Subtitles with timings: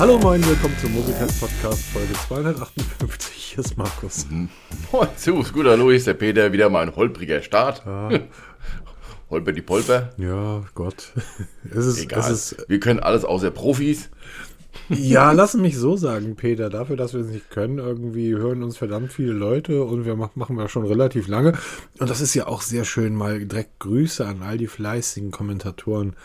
[0.00, 3.34] Hallo moin, willkommen zum Musikhead Podcast Folge 258.
[3.34, 4.26] Hier ist Markus.
[4.92, 7.82] Oh, servus, gut, hallo, hier ist der Peter, wieder mal ein holpriger Start.
[7.84, 8.08] Ja,
[9.30, 10.14] Holper die Polper.
[10.16, 11.12] ja Gott.
[11.70, 12.20] Es ist, Egal.
[12.20, 14.08] es ist, Wir können alles außer Profis.
[14.88, 16.70] ja, lass mich so sagen, Peter.
[16.70, 20.34] Dafür, dass wir es nicht können, irgendwie hören uns verdammt viele Leute und wir mach,
[20.34, 21.52] machen wir schon relativ lange.
[21.98, 23.14] Und das ist ja auch sehr schön.
[23.14, 26.16] Mal direkt Grüße an all die fleißigen Kommentatoren.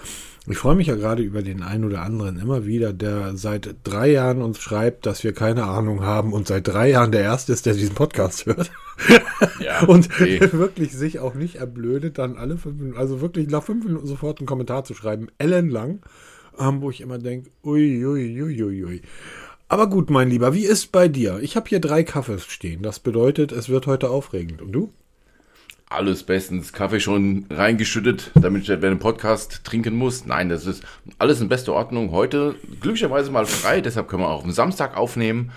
[0.47, 4.11] Ich freue mich ja gerade über den einen oder anderen immer wieder, der seit drei
[4.11, 7.65] Jahren uns schreibt, dass wir keine Ahnung haben und seit drei Jahren der Erste ist,
[7.65, 8.71] der diesen Podcast hört.
[9.59, 10.39] Ja, und okay.
[10.51, 14.39] wirklich sich auch nicht erblödet, dann alle fünf Minuten, also wirklich nach fünf Minuten sofort
[14.39, 16.01] einen Kommentar zu schreiben, ellenlang,
[16.59, 19.01] ähm, wo ich immer denke, ui, ui, ui, ui, ui.
[19.67, 21.39] Aber gut, mein Lieber, wie ist bei dir?
[21.41, 22.83] Ich habe hier drei Kaffees stehen.
[22.83, 24.61] Das bedeutet, es wird heute aufregend.
[24.61, 24.91] Und du?
[25.87, 26.73] Alles bestens.
[26.73, 30.25] Kaffee schon reingeschüttet, damit ich während dem Podcast trinken muss.
[30.25, 30.83] Nein, das ist
[31.19, 32.11] alles in bester Ordnung.
[32.11, 35.51] Heute glücklicherweise mal frei, deshalb können wir auch am Samstag aufnehmen.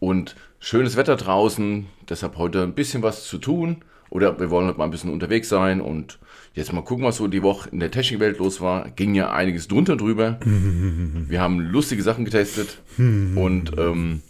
[0.00, 3.82] Und schönes Wetter draußen, deshalb heute ein bisschen was zu tun.
[4.10, 6.18] Oder wir wollen heute mal ein bisschen unterwegs sein und
[6.54, 8.88] jetzt mal gucken, was so die Woche in der Technikwelt los war.
[8.90, 10.40] Ging ja einiges drunter drüber.
[10.44, 14.22] Wir haben lustige Sachen getestet und ähm,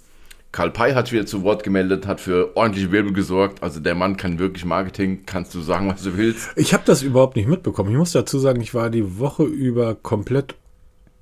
[0.58, 3.62] Karl Pei hat wieder zu Wort gemeldet, hat für ordentliche Wirbel gesorgt.
[3.62, 6.50] Also der Mann kann wirklich Marketing, kannst du sagen, was du willst.
[6.56, 7.92] Ich habe das überhaupt nicht mitbekommen.
[7.92, 10.56] Ich muss dazu sagen, ich war die Woche über komplett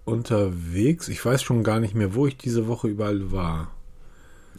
[0.07, 1.09] unterwegs.
[1.09, 3.73] Ich weiß schon gar nicht mehr, wo ich diese Woche überall war.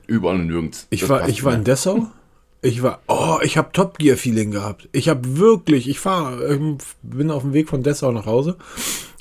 [0.06, 0.86] Überall und nirgends.
[0.92, 1.64] Ich Das war, ich war in.
[1.64, 2.06] Dessau.
[2.62, 4.90] Ich war, oh, ich habe Top Gear Feeling gehabt.
[4.92, 6.60] Ich habe wirklich, ich fahre,
[7.02, 8.58] bin auf dem Weg von Dessau nach Hause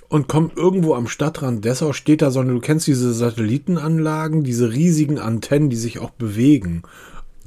[0.08, 4.72] und komm irgendwo am Stadtrand Dessau, steht da so eine, du kennst diese Satellitenanlagen, diese
[4.72, 6.82] riesigen Antennen, die sich auch bewegen.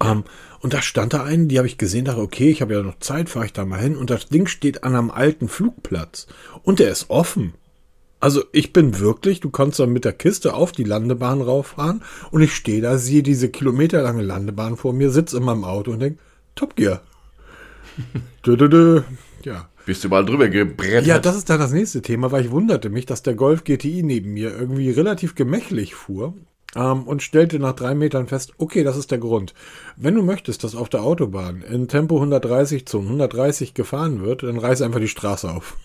[0.04, 0.24] Ähm,
[0.62, 3.00] und da stand da einen, die habe ich gesehen, dachte, okay, ich habe ja noch
[3.00, 3.96] Zeit, fahre ich da mal hin.
[3.96, 6.28] Und das Ding steht an einem alten Flugplatz.
[6.64, 7.54] Und der ist offen.
[8.20, 12.42] Also ich bin wirklich, du kannst dann mit der Kiste auf die Landebahn rauffahren und
[12.42, 16.20] ich stehe da, sehe diese kilometerlange Landebahn vor mir, sitze in meinem Auto und denke,
[16.56, 17.02] Top Gear.
[18.46, 19.02] dö, dö, dö.
[19.46, 19.70] Ja.
[19.90, 21.08] Bist du mal drüber gebrettert?
[21.08, 24.04] ja, das ist dann das nächste Thema, weil ich wunderte mich, dass der Golf GTI
[24.04, 26.36] neben mir irgendwie relativ gemächlich fuhr
[26.76, 29.56] ähm, und stellte nach drei Metern fest, okay, das ist der Grund.
[29.98, 34.60] Wenn du möchtest, dass auf der Autobahn in Tempo 130 zu 130 gefahren wird, dann
[34.60, 35.76] reiß einfach die Straße auf.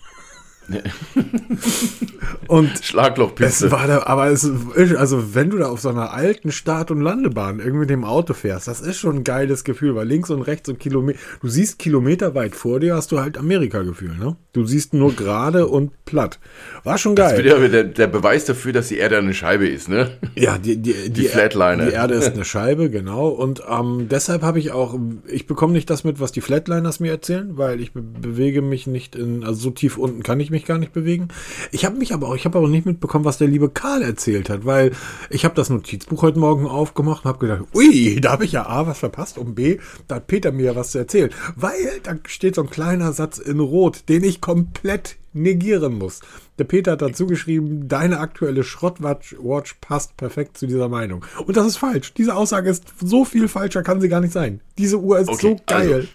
[2.47, 3.71] Und es Schlaglochpiste.
[3.71, 7.01] war da, aber es ist, also wenn du da auf so einer alten Start- und
[7.01, 10.41] Landebahn irgendwie mit dem Auto fährst, das ist schon ein geiles Gefühl, weil links und
[10.41, 14.35] rechts und Kilometer, du siehst Kilometer weit vor dir, hast du halt Amerika-Gefühl, ne?
[14.53, 16.39] Du siehst nur gerade und platt.
[16.83, 17.43] War schon Das geil.
[17.43, 20.11] wird ja der, der Beweis dafür, dass die Erde eine Scheibe ist, ne?
[20.35, 21.87] Ja, die, die, die, Flatliner.
[21.87, 23.27] Die Erde ist eine Scheibe, genau.
[23.27, 24.97] Und ähm, deshalb habe ich auch,
[25.27, 28.87] ich bekomme nicht das mit, was die Flatliners mir erzählen, weil ich be bewege mich
[28.87, 31.27] nicht in, also so tief unten kann ich mich gar nicht bewegen.
[31.71, 34.49] Ich habe mich aber auch, ich habe aber nicht mitbekommen, was der liebe Karl erzählt
[34.49, 34.91] hat, weil
[35.29, 38.65] ich habe das Notizbuch heute Morgen aufgemacht und habe gedacht, ui, da habe ich ja
[38.65, 39.77] A, was verpasst und B,
[40.07, 41.73] da hat Peter mir ja was zu erzählen, weil
[42.03, 46.21] da steht so ein kleiner Satz in Rot, den ich komplett negieren muss.
[46.57, 51.25] Der Peter hat dazu geschrieben, deine aktuelle Schrottwatch Watch passt perfekt zu dieser Meinung.
[51.45, 52.13] Und das ist falsch.
[52.13, 54.61] Diese Aussage ist so viel falscher, kann sie gar nicht sein.
[54.77, 55.93] Diese Uhr ist Okay, so geil.
[55.93, 56.07] also-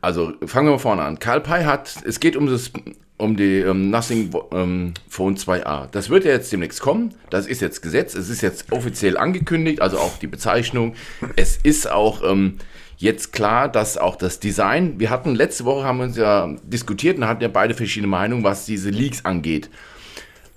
[0.00, 1.18] Also fangen wir mal vorne an.
[1.18, 2.70] Karl Pei hat, es geht um das,
[3.18, 5.88] um die ähm, Nothing ähm, Phone 2a.
[5.92, 7.14] Das wird ja jetzt demnächst kommen.
[7.30, 8.14] Das ist jetzt Gesetz.
[8.14, 10.94] Es ist jetzt offiziell angekündigt, also auch die Bezeichnung.
[11.36, 12.58] Es ist auch ähm,
[12.96, 14.98] jetzt klar, dass auch das Design.
[14.98, 18.42] Wir hatten letzte Woche haben wir uns ja diskutiert und hatten ja beide verschiedene Meinungen,
[18.44, 19.70] was diese Leaks angeht.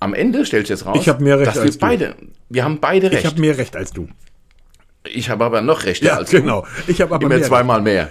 [0.00, 1.78] Am Ende stellt sich jetzt raus, Ich hab mehr Recht dass als wir du.
[1.78, 2.14] beide,
[2.48, 3.20] wir haben beide recht.
[3.20, 4.08] Ich habe mehr Recht als du.
[5.04, 6.66] Ich habe aber noch recht Ja, als genau.
[6.86, 8.10] Ich habe aber Immer mehr zweimal mehr.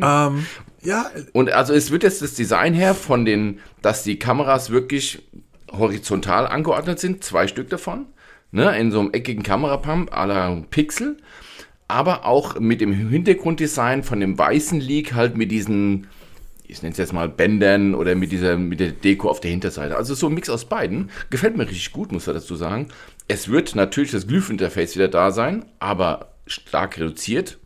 [0.00, 0.46] Ähm,
[0.82, 5.22] ja, Und also es wird jetzt das Design her von den, dass die Kameras wirklich
[5.70, 8.06] horizontal angeordnet sind, zwei Stück davon,
[8.52, 11.18] ne, in so einem eckigen Kamerapump à la Pixel,
[11.88, 16.06] aber auch mit dem Hintergrunddesign von dem weißen Leak halt mit diesen,
[16.66, 19.96] ich nenne es jetzt mal Bändern oder mit dieser, mit der Deko auf der Hinterseite.
[19.96, 21.10] Also so ein Mix aus beiden.
[21.30, 22.88] Gefällt mir richtig gut, muss ich dazu sagen.
[23.26, 27.58] Es wird natürlich das Glyph-Interface wieder da sein, aber stark reduziert.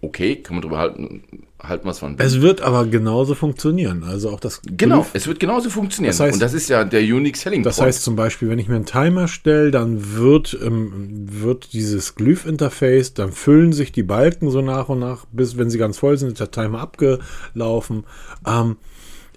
[0.00, 1.22] Okay, kann man drüber halten,
[1.62, 2.14] halten was von.
[2.18, 4.02] es wird aber genauso funktionieren.
[4.04, 6.10] Also auch das Genau, Glyph- es wird genauso funktionieren.
[6.16, 7.88] Das heißt- und das ist ja der Unique Selling Das Point.
[7.88, 13.14] heißt zum Beispiel, wenn ich mir einen Timer stelle, dann wird, ähm, wird dieses Glyph-Interface,
[13.14, 16.28] dann füllen sich die Balken so nach und nach, bis wenn sie ganz voll sind,
[16.28, 18.04] ist der Timer abgelaufen.
[18.46, 18.76] Ähm,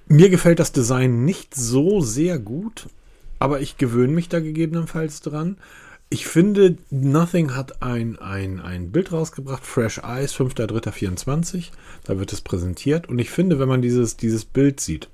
[0.08, 2.88] mir gefällt das Design nicht so sehr gut,
[3.40, 5.58] aber ich gewöhne mich da gegebenenfalls dran.
[6.14, 11.72] Ich finde, Nothing hat ein, ein, ein Bild rausgebracht, Fresh Eyes, 5.3.24.
[12.04, 13.10] Da wird es präsentiert.
[13.10, 15.10] Und ich finde, wenn man dieses, dieses Bild sieht,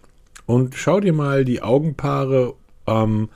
[0.46, 2.54] und schau dir mal die Augenpaare
[2.86, 3.30] ähm,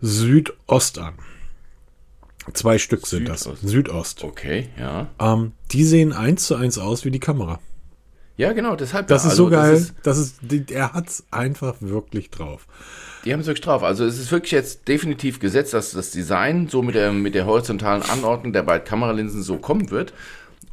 [0.00, 1.14] Südost an.
[2.52, 3.40] Zwei Stück sind das.
[3.40, 3.62] Südost.
[3.68, 4.22] Südost.
[4.22, 5.08] Okay, ja.
[5.18, 7.58] Ähm, die sehen eins zu eins aus wie die Kamera.
[8.36, 9.06] Ja, genau, deshalb.
[9.08, 9.72] Das ja, ist so also geil.
[10.02, 12.66] Das ist, Das ist, er hat's einfach wirklich drauf.
[13.24, 13.82] die haben es wirklich drauf.
[13.82, 17.46] Also es ist wirklich jetzt definitiv gesetzt, dass das Design so mit der, mit der
[17.46, 20.12] horizontalen Anordnung der beiden Kameralinsen so kommen wird.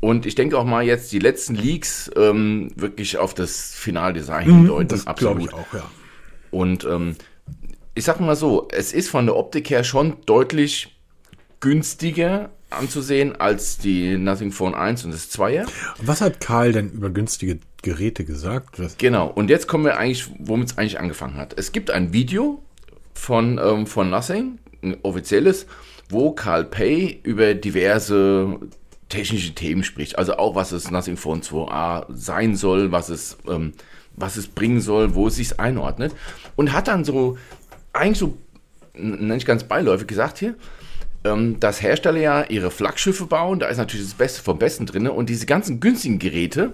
[0.02, 4.96] Und ich denke auch mal jetzt die letzten Leaks ähm, wirklich auf das Finaldesign hindeuten.
[4.98, 5.84] Mhm, Das glaube ich auch, ja.
[6.52, 7.16] Und ähm,
[7.96, 10.98] ich sag mal so, es ist von der Optik her schon deutlich
[11.60, 15.68] günstiger anzusehen als die Nothing Phone 1 und das 2er.
[16.02, 18.78] Was hat Karl denn über günstige Geräte gesagt?
[18.98, 21.54] Genau, und jetzt kommen wir eigentlich, womit es eigentlich angefangen hat.
[21.58, 22.62] Es gibt ein Video
[23.14, 25.66] von, ähm, von Nothing, ein offizielles,
[26.10, 28.60] wo Carl Pay über diverse
[29.10, 30.18] technische Themen spricht.
[30.18, 33.74] Also auch, was es Nothing Phone 2a sein soll, was es, ähm,
[34.16, 36.14] was es bringen soll, wo es sich einordnet.
[36.56, 37.38] Und hat dann so,
[37.94, 38.38] eigentlich so,
[38.94, 40.56] n- nicht ganz beiläufig gesagt hier,
[41.24, 45.08] ähm, dass Hersteller ja ihre Flaggschiffe bauen, da ist natürlich das Beste vom Besten drin
[45.08, 46.74] und diese ganzen günstigen Geräte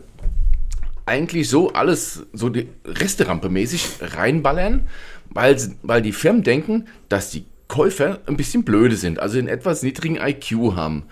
[1.05, 4.87] eigentlich so alles so die Resterampe mäßig reinballern,
[5.29, 9.83] weil, weil die Firmen denken, dass die Käufer ein bisschen blöde sind, also einen etwas
[9.83, 11.03] niedrigen IQ haben.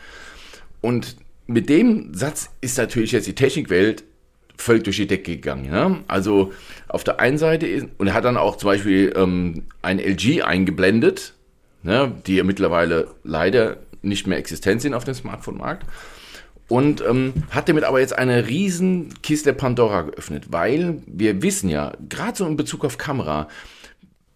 [0.82, 4.04] Und mit dem Satz ist natürlich jetzt die Technikwelt
[4.58, 5.66] völlig durch die Decke gegangen.
[5.66, 6.00] Ja?
[6.08, 6.54] Also
[6.88, 10.44] auf der einen Seite ist, und er hat dann auch zum Beispiel ähm, ein LG
[10.44, 11.34] eingeblendet,
[11.84, 15.86] ne, die ja mittlerweile leider nicht mehr existent sind auf dem Smartphone-Markt.
[16.70, 21.94] Und ähm, hat damit aber jetzt eine riesen Kiste Pandora geöffnet, weil wir wissen ja,
[22.10, 23.48] gerade so in Bezug auf Kamera,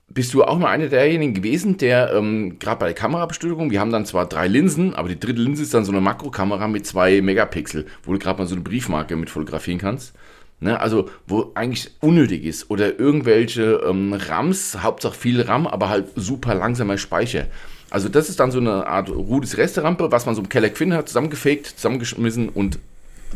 [0.10, 3.92] bist du auch mal einer derjenigen gewesen, der ähm, gerade bei der Kamerabestückung, wir haben
[3.92, 7.22] dann zwar drei Linsen, aber die dritte Linse ist dann so eine Makrokamera mit zwei
[7.22, 10.14] Megapixel, wo du gerade mal so eine Briefmarke mit fotografieren kannst.
[10.60, 12.72] Ne, also, wo eigentlich unnötig ist.
[12.72, 17.46] Oder irgendwelche ähm, RAMs, Hauptsache viel RAM, aber halt super langsamer Speicher.
[17.92, 20.96] Also, das ist dann so eine Art rudes Resterampe, was man so im Keller gefunden
[20.96, 22.80] hat, zusammengefegt, zusammengeschmissen und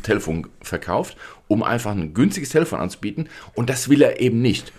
[0.01, 1.15] Telefon verkauft,
[1.47, 3.29] um einfach ein günstiges Telefon anzubieten.
[3.53, 4.73] Und das will er eben nicht.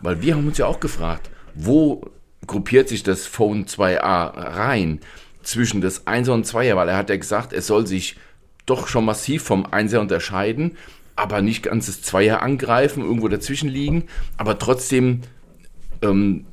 [0.00, 2.10] Weil wir haben uns ja auch gefragt, wo
[2.46, 5.00] gruppiert sich das Phone 2a rein
[5.42, 8.16] zwischen das 1er und 2er, weil er hat ja gesagt, es soll sich
[8.66, 10.76] doch schon massiv vom 1er unterscheiden,
[11.16, 14.04] aber nicht ganz das 2er angreifen, irgendwo dazwischen liegen,
[14.36, 15.20] aber trotzdem
[16.02, 16.46] ähm,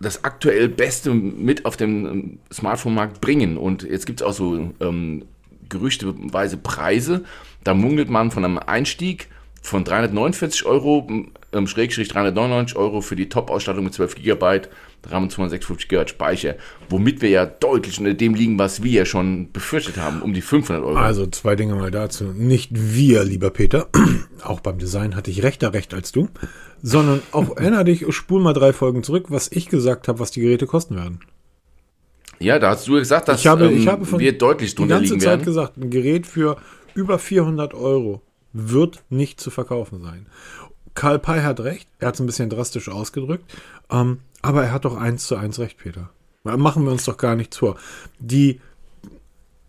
[0.00, 3.56] das aktuell Beste mit auf dem ähm, Smartphone-Markt bringen.
[3.56, 5.24] Und jetzt gibt es auch so ähm,
[5.68, 7.24] gerüchteweise Preise.
[7.64, 9.28] Da munkelt man von einem Einstieg
[9.62, 11.08] von 349 Euro,
[11.54, 14.62] ähm, Schrägstrich 399 Euro für die Top-Ausstattung mit 12 GB
[15.06, 16.56] RAM und 256 GB Speicher,
[16.88, 20.42] womit wir ja deutlich unter dem liegen, was wir ja schon befürchtet haben, um die
[20.42, 20.96] 500 Euro.
[20.96, 22.24] Also zwei Dinge mal dazu.
[22.24, 23.88] Nicht wir, lieber Peter,
[24.42, 26.28] auch beim Design hatte ich rechter Recht als du,
[26.82, 30.40] sondern auch erinner dich, spul mal drei Folgen zurück, was ich gesagt habe, was die
[30.40, 31.20] Geräte kosten werden.
[32.38, 34.76] ja, da hast du gesagt, dass Ich habe, ähm, ich habe von wir deutlich die
[34.76, 35.44] drunter ganze liegen Zeit werden.
[35.44, 36.56] gesagt, ein Gerät für
[36.94, 38.22] über 400 Euro
[38.54, 40.26] wird nicht zu verkaufen sein.
[40.94, 43.52] Karl Pei hat recht, er hat es ein bisschen drastisch ausgedrückt,
[43.90, 46.10] ähm, aber er hat doch eins zu eins recht, Peter.
[46.44, 47.76] Machen wir uns doch gar nichts vor.
[48.18, 48.60] Die,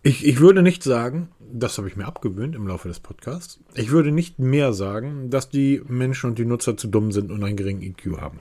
[0.03, 3.91] ich, ich würde nicht sagen, das habe ich mir abgewöhnt im Laufe des Podcasts, ich
[3.91, 7.57] würde nicht mehr sagen, dass die Menschen und die Nutzer zu dumm sind und einen
[7.57, 8.39] geringen IQ haben.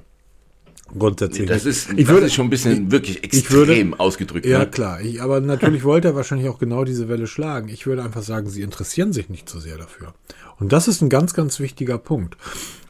[0.99, 1.49] Grundsätzlich.
[1.49, 1.77] Das nicht.
[1.77, 4.47] ist, ich das würde, ist schon ein bisschen wirklich ich würde- extrem ausgedrückt.
[4.47, 4.67] ja, ne?
[4.71, 5.01] klar.
[5.01, 7.69] Ich, aber natürlich wollte er wahrscheinlich auch genau diese Welle schlagen.
[7.69, 10.15] Ich würde einfach sagen, sie interessieren sich nicht so sehr dafür.
[10.59, 12.37] Und das ist ein ganz, ganz wichtiger Punkt.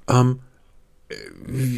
[0.09, 0.41] Ähm,
[1.09, 1.15] äh,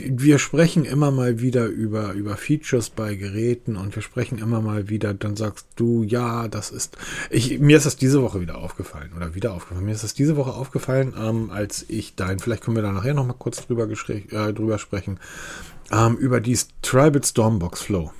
[0.08, 4.88] wir sprechen immer mal wieder über, über Features bei Geräten und wir sprechen immer mal
[4.88, 6.96] wieder, dann sagst du, ja, das ist.
[7.30, 9.84] Ich, mir ist das diese Woche wieder aufgefallen oder wieder aufgefallen.
[9.84, 13.14] Mir ist das diese Woche aufgefallen, ähm, als ich dein, vielleicht können wir da nachher
[13.14, 15.18] noch mal kurz drüber, äh, drüber sprechen,
[15.92, 18.12] ähm, über die Tribal Stormbox Flow.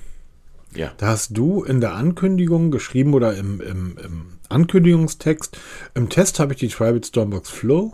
[0.73, 0.91] Ja.
[0.97, 5.57] Da hast du in der Ankündigung geschrieben oder im, im, im Ankündigungstext,
[5.93, 7.93] im Test habe ich die Tribal Stormbox Flow,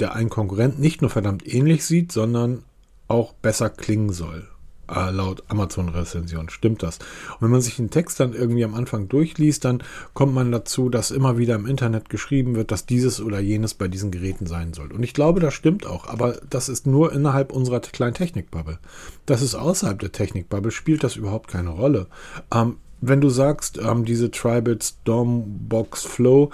[0.00, 2.64] der einen Konkurrent nicht nur verdammt ähnlich sieht, sondern
[3.08, 4.48] auch besser klingen soll.
[4.92, 6.98] Äh, laut Amazon-Rezension stimmt das.
[6.98, 10.88] Und wenn man sich den Text dann irgendwie am Anfang durchliest, dann kommt man dazu,
[10.88, 14.74] dass immer wieder im Internet geschrieben wird, dass dieses oder jenes bei diesen Geräten sein
[14.74, 14.92] soll.
[14.92, 18.78] Und ich glaube, das stimmt auch, aber das ist nur innerhalb unserer kleinen Technikbubble.
[19.26, 22.06] Das ist außerhalb der Technikbubble, spielt das überhaupt keine Rolle.
[22.52, 22.76] Ähm,
[23.06, 26.50] wenn du sagst, ähm, diese Tribal Stormbox Flow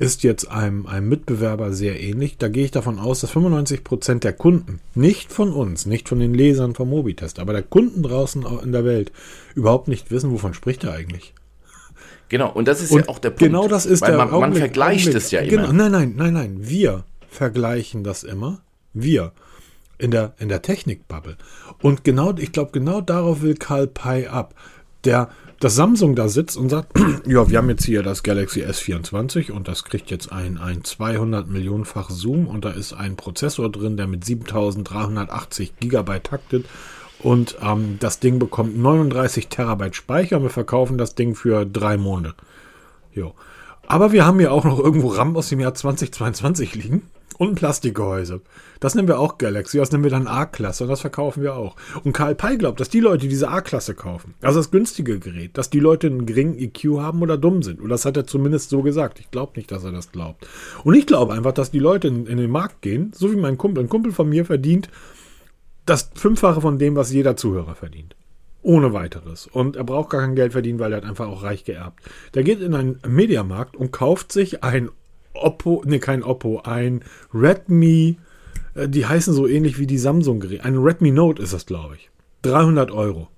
[0.00, 4.32] ist jetzt einem, einem Mitbewerber sehr ähnlich, da gehe ich davon aus, dass 95% der
[4.32, 8.72] Kunden, nicht von uns, nicht von den Lesern vom Mobitest, aber der Kunden draußen in
[8.72, 9.12] der Welt
[9.54, 11.34] überhaupt nicht wissen, wovon spricht er eigentlich.
[12.30, 13.42] Genau, und das ist Und ja auch der Punkt.
[13.42, 15.22] Genau das ist der man, man vergleicht Augenblick.
[15.22, 15.66] es ja immer.
[15.68, 16.56] Genau, nein, nein, nein, nein.
[16.60, 18.62] Wir vergleichen das immer.
[18.94, 19.32] Wir.
[19.98, 21.36] In der, in der Technikbubble.
[21.82, 24.54] Und genau, ich glaube, genau darauf will Karl Pei ab.
[25.04, 25.28] der
[25.60, 29.68] dass Samsung da sitzt und sagt, ja, wir haben jetzt hier das Galaxy S24 und
[29.68, 34.06] das kriegt jetzt ein, ein 200 Millionenfach Zoom und da ist ein Prozessor drin, der
[34.06, 36.66] mit 7380 Gigabyte taktet
[37.18, 41.98] und ähm, das Ding bekommt 39 Terabyte Speicher und wir verkaufen das Ding für drei
[41.98, 42.34] Monate.
[43.12, 43.34] Jo.
[43.86, 47.02] Aber wir haben ja auch noch irgendwo RAM aus dem Jahr 2022 liegen
[47.38, 48.40] und ein Plastikgehäuse.
[48.80, 51.76] Das nennen wir auch Galaxy, das nennen wir dann A-Klasse und das verkaufen wir auch.
[52.04, 55.70] Und Karl Pei glaubt, dass die Leute diese A-Klasse kaufen, also das günstige Gerät, dass
[55.70, 57.80] die Leute einen geringen EQ haben oder dumm sind.
[57.80, 59.20] Und das hat er zumindest so gesagt.
[59.20, 60.46] Ich glaube nicht, dass er das glaubt.
[60.84, 63.58] Und ich glaube einfach, dass die Leute in, in den Markt gehen, so wie mein
[63.58, 63.84] Kumpel.
[63.84, 64.88] Ein Kumpel von mir verdient
[65.86, 68.14] das Fünffache von dem, was jeder Zuhörer verdient.
[68.62, 69.46] Ohne weiteres.
[69.46, 72.00] Und er braucht gar kein Geld verdienen, weil er hat einfach auch reich geerbt.
[72.34, 74.90] Der geht in einen Mediamarkt und kauft sich ein
[75.34, 78.18] Oppo, ne, kein Oppo, ein Redmi,
[78.74, 80.64] äh, die heißen so ähnlich wie die Samsung-Geräte.
[80.64, 82.10] Ein Redmi Note ist das, glaube ich.
[82.42, 83.28] 300 Euro.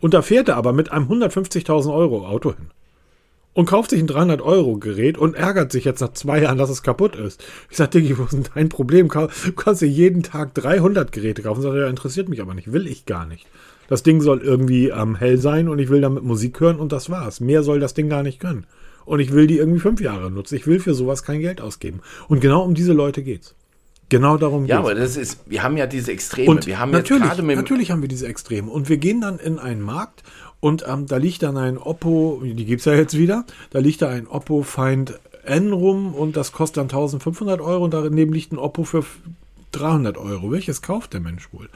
[0.00, 2.70] Und da fährt er aber mit einem 150.000 Euro Auto hin.
[3.54, 6.70] Und kauft sich ein 300 Euro Gerät und ärgert sich jetzt nach zwei Jahren, dass
[6.70, 7.44] es kaputt ist.
[7.70, 9.08] Ich sage, Diggi, wo ist denn dein Problem?
[9.08, 11.60] Du kannst dir jeden Tag 300 Geräte kaufen.
[11.60, 12.72] Sagt er, ja, interessiert mich aber nicht.
[12.72, 13.46] Will ich gar nicht.
[13.88, 17.10] Das Ding soll irgendwie ähm, hell sein und ich will damit Musik hören und das
[17.10, 17.40] war's.
[17.40, 18.66] Mehr soll das Ding gar nicht können
[19.04, 20.56] und ich will die irgendwie fünf Jahre nutzen.
[20.56, 22.00] Ich will für sowas kein Geld ausgeben.
[22.28, 23.54] Und genau um diese Leute geht's.
[24.08, 24.70] Genau darum geht's.
[24.70, 26.50] Ja, aber das ist, wir haben ja diese Extreme.
[26.50, 28.70] Und wir haben natürlich, jetzt mit natürlich haben wir diese Extreme.
[28.70, 30.22] Und wir gehen dann in einen Markt
[30.60, 34.08] und ähm, da liegt dann ein Oppo, die gibt's ja jetzt wieder, da liegt da
[34.08, 38.58] ein Oppo Find N rum und das kostet dann 1500 Euro und daneben liegt ein
[38.58, 39.04] Oppo für
[39.72, 40.50] 300 Euro.
[40.50, 41.68] Welches kauft der Mensch wohl?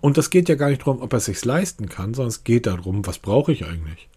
[0.00, 2.44] Und das geht ja gar nicht darum, ob er es sich leisten kann, sondern es
[2.44, 4.08] geht darum, was brauche ich eigentlich?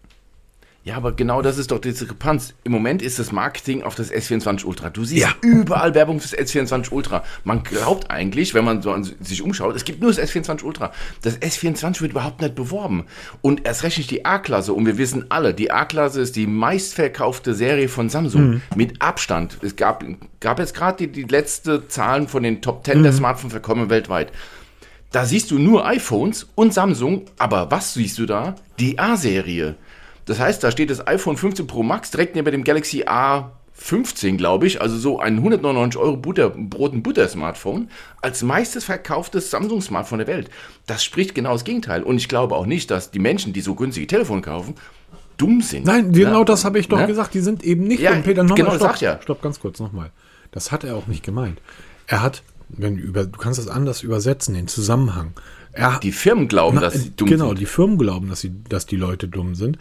[0.84, 2.54] Ja, aber genau das ist doch die Diskrepanz.
[2.64, 4.90] Im Moment ist das Marketing auf das S24 Ultra.
[4.90, 5.32] Du siehst ja.
[5.40, 7.22] überall Werbung fürs S24 Ultra.
[7.44, 10.90] Man glaubt eigentlich, wenn man so sich umschaut, es gibt nur das S24 Ultra.
[11.22, 13.06] Das S24 wird überhaupt nicht beworben.
[13.42, 14.72] Und erst recht nicht die A-Klasse.
[14.72, 18.50] Und wir wissen alle, die A-Klasse ist die meistverkaufte Serie von Samsung.
[18.50, 18.62] Mhm.
[18.74, 19.58] Mit Abstand.
[19.62, 20.04] Es gab,
[20.40, 23.02] gab jetzt gerade die, die letzte Zahlen von den Top 10 mhm.
[23.04, 24.32] der Smartphone-Verkäufe weltweit.
[25.12, 27.26] Da siehst du nur iPhones und Samsung.
[27.38, 28.56] Aber was siehst du da?
[28.80, 29.76] Die A-Serie.
[30.24, 34.66] Das heißt, da steht das iPhone 15 Pro Max direkt neben dem Galaxy A15, glaube
[34.66, 40.28] ich, also so ein 199 Euro Butter, Brot- und Butter-Smartphone, als meistes verkauftes Samsung-Smartphone der
[40.28, 40.50] Welt.
[40.86, 42.02] Das spricht genau das Gegenteil.
[42.02, 44.74] Und ich glaube auch nicht, dass die Menschen, die so günstige Telefone kaufen,
[45.36, 45.86] dumm sind.
[45.86, 46.44] Nein, genau ja?
[46.44, 47.06] das habe ich doch ja?
[47.06, 47.34] gesagt.
[47.34, 48.22] Die sind eben nicht ja, dumm.
[48.22, 49.20] Peter, nochmal, genau, stopp, sagt ja.
[49.22, 50.10] stopp, ganz kurz nochmal.
[50.52, 51.60] Das hat er auch nicht gemeint.
[52.06, 55.32] Er hat, wenn du, über, du kannst das anders übersetzen, den Zusammenhang.
[55.74, 57.48] Er, die Firmen glauben, na, dass sie dumm genau, sind.
[57.48, 59.78] Genau, die Firmen glauben, dass, sie, dass die Leute dumm sind.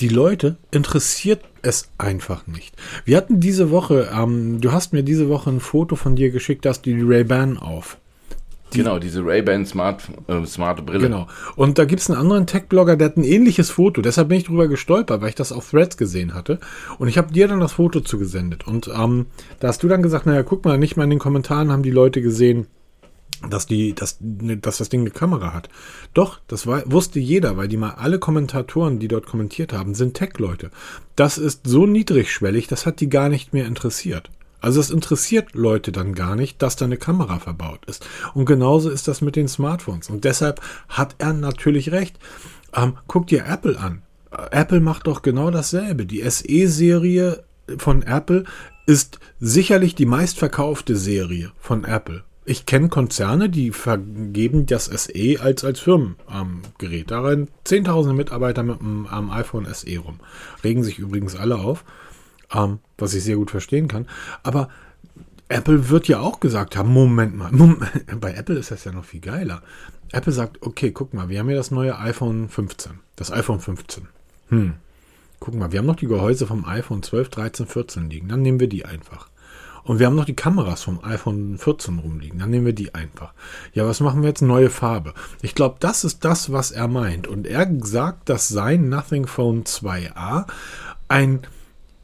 [0.00, 2.74] Die Leute interessiert es einfach nicht.
[3.04, 6.64] Wir hatten diese Woche, ähm, du hast mir diese Woche ein Foto von dir geschickt,
[6.64, 7.98] dass die Ray-Ban auf.
[8.72, 11.00] Die, genau, diese Ray-Ban Smart, äh, smarte Brille.
[11.00, 11.26] Genau.
[11.56, 14.00] Und da gibt es einen anderen Tech-Blogger, der hat ein ähnliches Foto.
[14.00, 16.58] Deshalb bin ich drüber gestolpert, weil ich das auf Threads gesehen hatte.
[16.98, 18.66] Und ich habe dir dann das Foto zugesendet.
[18.66, 19.26] Und ähm,
[19.60, 21.90] da hast du dann gesagt, naja, guck mal, nicht mal in den Kommentaren haben die
[21.90, 22.66] Leute gesehen,
[23.48, 25.68] dass die, dass, dass das Ding eine Kamera hat.
[26.14, 30.14] Doch, das war, wusste jeder, weil die mal alle Kommentatoren, die dort kommentiert haben, sind
[30.14, 30.70] Tech-Leute.
[31.16, 34.30] Das ist so niedrigschwellig, das hat die gar nicht mehr interessiert.
[34.60, 38.06] Also es interessiert Leute dann gar nicht, dass da eine Kamera verbaut ist.
[38.32, 40.08] Und genauso ist das mit den Smartphones.
[40.08, 42.16] Und deshalb hat er natürlich recht.
[42.72, 44.02] Ähm, guck dir Apple an.
[44.52, 46.06] Apple macht doch genau dasselbe.
[46.06, 47.42] Die SE-Serie
[47.76, 48.44] von Apple
[48.86, 55.64] ist sicherlich die meistverkaufte Serie von Apple ich kenne Konzerne, die vergeben das SE als,
[55.64, 56.16] als Firmengerät.
[56.80, 60.18] Ähm, da rennen zehntausende Mitarbeiter mit einem ähm, iPhone SE rum.
[60.64, 61.84] Regen sich übrigens alle auf,
[62.52, 64.08] ähm, was ich sehr gut verstehen kann.
[64.42, 64.68] Aber
[65.48, 69.04] Apple wird ja auch gesagt haben, Moment mal, Moment, bei Apple ist das ja noch
[69.04, 69.62] viel geiler.
[70.10, 72.92] Apple sagt, okay, guck mal, wir haben ja das neue iPhone 15.
[73.16, 74.08] Das iPhone 15.
[74.48, 74.74] Hm.
[75.38, 78.28] Guck mal, wir haben noch die Gehäuse vom iPhone 12, 13, 14 liegen.
[78.28, 79.28] Dann nehmen wir die einfach.
[79.84, 82.38] Und wir haben noch die Kameras vom iPhone 14 rumliegen.
[82.38, 83.32] Dann nehmen wir die einfach.
[83.72, 84.42] Ja, was machen wir jetzt?
[84.42, 85.14] Neue Farbe.
[85.42, 87.26] Ich glaube, das ist das, was er meint.
[87.26, 90.46] Und er sagt, dass sein Nothing Phone 2a
[91.08, 91.40] ein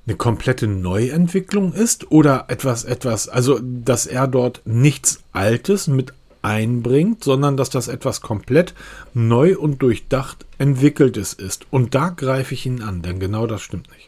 [0.07, 7.25] eine komplette Neuentwicklung ist oder etwas, etwas, also dass er dort nichts Altes mit einbringt,
[7.25, 8.73] sondern dass das etwas komplett
[9.13, 11.67] neu und durchdacht entwickeltes ist.
[11.71, 14.08] Und da greife ich ihn an, denn genau das stimmt nicht.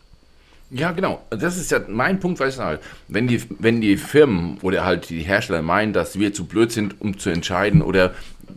[0.71, 1.23] Ja, genau.
[1.31, 2.79] Das ist ja mein Punkt, was ich sage.
[3.09, 7.01] Wenn die, wenn die Firmen oder halt die Hersteller meinen, dass wir zu blöd sind,
[7.01, 8.15] um zu entscheiden oder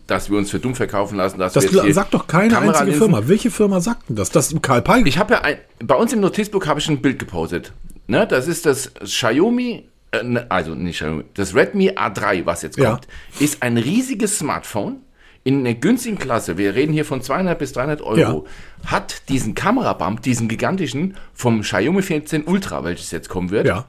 [0.08, 2.98] dass wir uns für dumm verkaufen lassen, dass das wir sagt doch keine Kamera einzige
[2.98, 3.28] Firma.
[3.28, 4.30] Welche Firma sagt denn das?
[4.30, 5.02] Das ist Karl Pei.
[5.06, 7.74] Ich habe ja ein, bei uns im Notizbuch habe ich ein Bild gepostet.
[8.08, 12.78] Ne, das ist das Xiaomi, äh, ne, also nicht Xiaomi, das Redmi A3, was jetzt
[12.78, 13.08] kommt,
[13.40, 13.46] ja.
[13.46, 14.98] ist ein riesiges Smartphone
[15.44, 18.92] in der günstigen Klasse, wir reden hier von 200 bis 300 Euro, ja.
[18.92, 23.86] hat diesen Kamerabump, diesen gigantischen vom Xiaomi 14 Ultra, welches jetzt kommen wird, ja.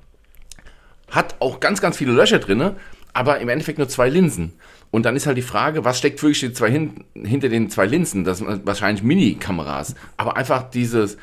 [1.10, 2.72] hat auch ganz, ganz viele Löcher drin,
[3.12, 4.54] aber im Endeffekt nur zwei Linsen.
[4.90, 7.86] Und dann ist halt die Frage, was steckt wirklich die zwei hin, hinter den zwei
[7.86, 8.24] Linsen?
[8.24, 9.96] Das sind wahrscheinlich Mini-Kameras.
[10.16, 11.16] Aber einfach dieses,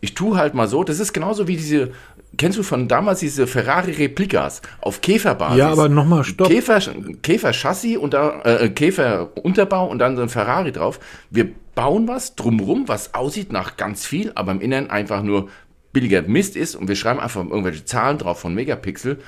[0.00, 1.92] ich tue halt mal so, das ist genauso wie diese,
[2.36, 5.58] kennst du von damals diese Ferrari-Replikas auf Käferbasis?
[5.58, 6.48] Ja, aber nochmal stopp.
[6.48, 6.80] Käfer,
[7.22, 11.00] Käfer-Chassis und da, äh, Käfer-Unterbau und dann so ein Ferrari drauf.
[11.30, 15.48] Wir bauen was drumrum, was aussieht nach ganz viel, aber im Inneren einfach nur
[15.92, 19.18] billiger Mist ist und wir schreiben einfach irgendwelche Zahlen drauf von Megapixel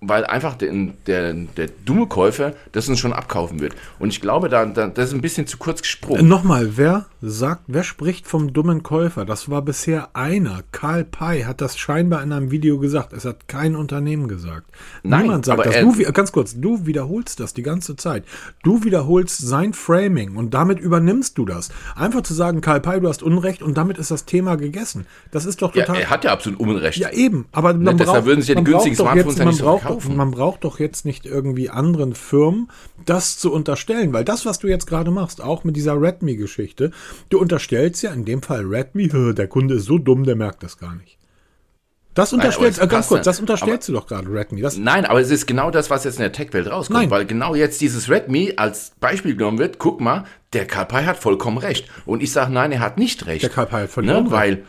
[0.00, 0.72] weil einfach der,
[1.06, 3.74] der, der dumme Käufer das uns schon abkaufen wird.
[3.98, 6.26] Und ich glaube, da, da, das ist ein bisschen zu kurz gesprungen.
[6.26, 9.26] Nochmal, wer sagt, wer spricht vom dummen Käufer?
[9.26, 10.62] Das war bisher einer.
[10.72, 13.12] Karl Pei hat das scheinbar in einem Video gesagt.
[13.12, 14.70] Es hat kein Unternehmen gesagt.
[15.02, 15.76] Nein, Niemand sagt das.
[15.80, 18.24] Du, ganz kurz, du wiederholst das die ganze Zeit.
[18.62, 21.68] Du wiederholst sein Framing und damit übernimmst du das.
[21.94, 25.06] Einfach zu sagen, Karl Pei, du hast Unrecht und damit ist das Thema gegessen.
[25.30, 25.96] Das ist doch total.
[25.96, 26.96] Ja, er hat ja absolut Unrecht.
[26.96, 27.46] Ja, eben.
[27.52, 30.08] Aber man ne, deshalb würden sich ja die günstigen Smartphones jetzt, ja nicht so doch,
[30.08, 32.70] man braucht doch jetzt nicht irgendwie anderen Firmen
[33.06, 36.90] das zu unterstellen, weil das, was du jetzt gerade machst, auch mit dieser Redmi-Geschichte,
[37.28, 40.78] du unterstellst ja in dem Fall Redmi, der Kunde ist so dumm, der merkt das
[40.78, 41.20] gar nicht.
[42.14, 44.60] Das unterstellst, äh, ganz kurz, das unterstellst aber, du doch gerade, Redmi.
[44.60, 47.10] Das nein, aber es ist genau das, was jetzt in der Tech-Welt rauskommt, nein.
[47.10, 49.78] weil genau jetzt dieses Redmi als Beispiel genommen wird.
[49.78, 51.88] Guck mal, der Karpai hat vollkommen recht.
[52.06, 53.44] Und ich sage, nein, er hat nicht recht.
[53.44, 54.30] Der Karpai hat vollkommen ne?
[54.32, 54.64] Weil,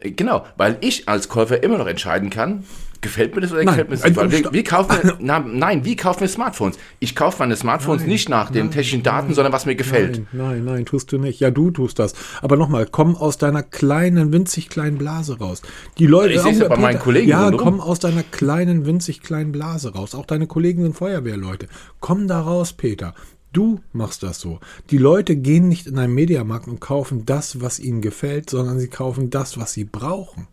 [0.00, 2.64] äh, genau, weil ich als Käufer immer noch entscheiden kann,
[3.00, 4.16] Gefällt mir das oder nein, gefällt mir das nicht?
[4.16, 6.78] Weil wir, wir kaufen, na, nein, wie kaufen wir Smartphones?
[6.98, 10.22] Ich kaufe meine Smartphones nein, nicht nach den nein, technischen Daten, sondern was mir gefällt.
[10.32, 11.38] Nein, nein, tust du nicht.
[11.38, 12.14] Ja, du tust das.
[12.42, 15.62] Aber nochmal, komm aus deiner kleinen, winzig kleinen Blase raus.
[15.98, 17.28] Die Leute, ich sehe es ja bei meinen Kollegen.
[17.28, 20.14] Ja, komm aus deiner kleinen, winzig kleinen Blase raus.
[20.14, 21.68] Auch deine Kollegen sind Feuerwehrleute.
[22.00, 23.14] Komm da raus, Peter.
[23.52, 24.60] Du machst das so.
[24.90, 28.88] Die Leute gehen nicht in einen Mediamarkt und kaufen das, was ihnen gefällt, sondern sie
[28.88, 30.48] kaufen das, was sie brauchen.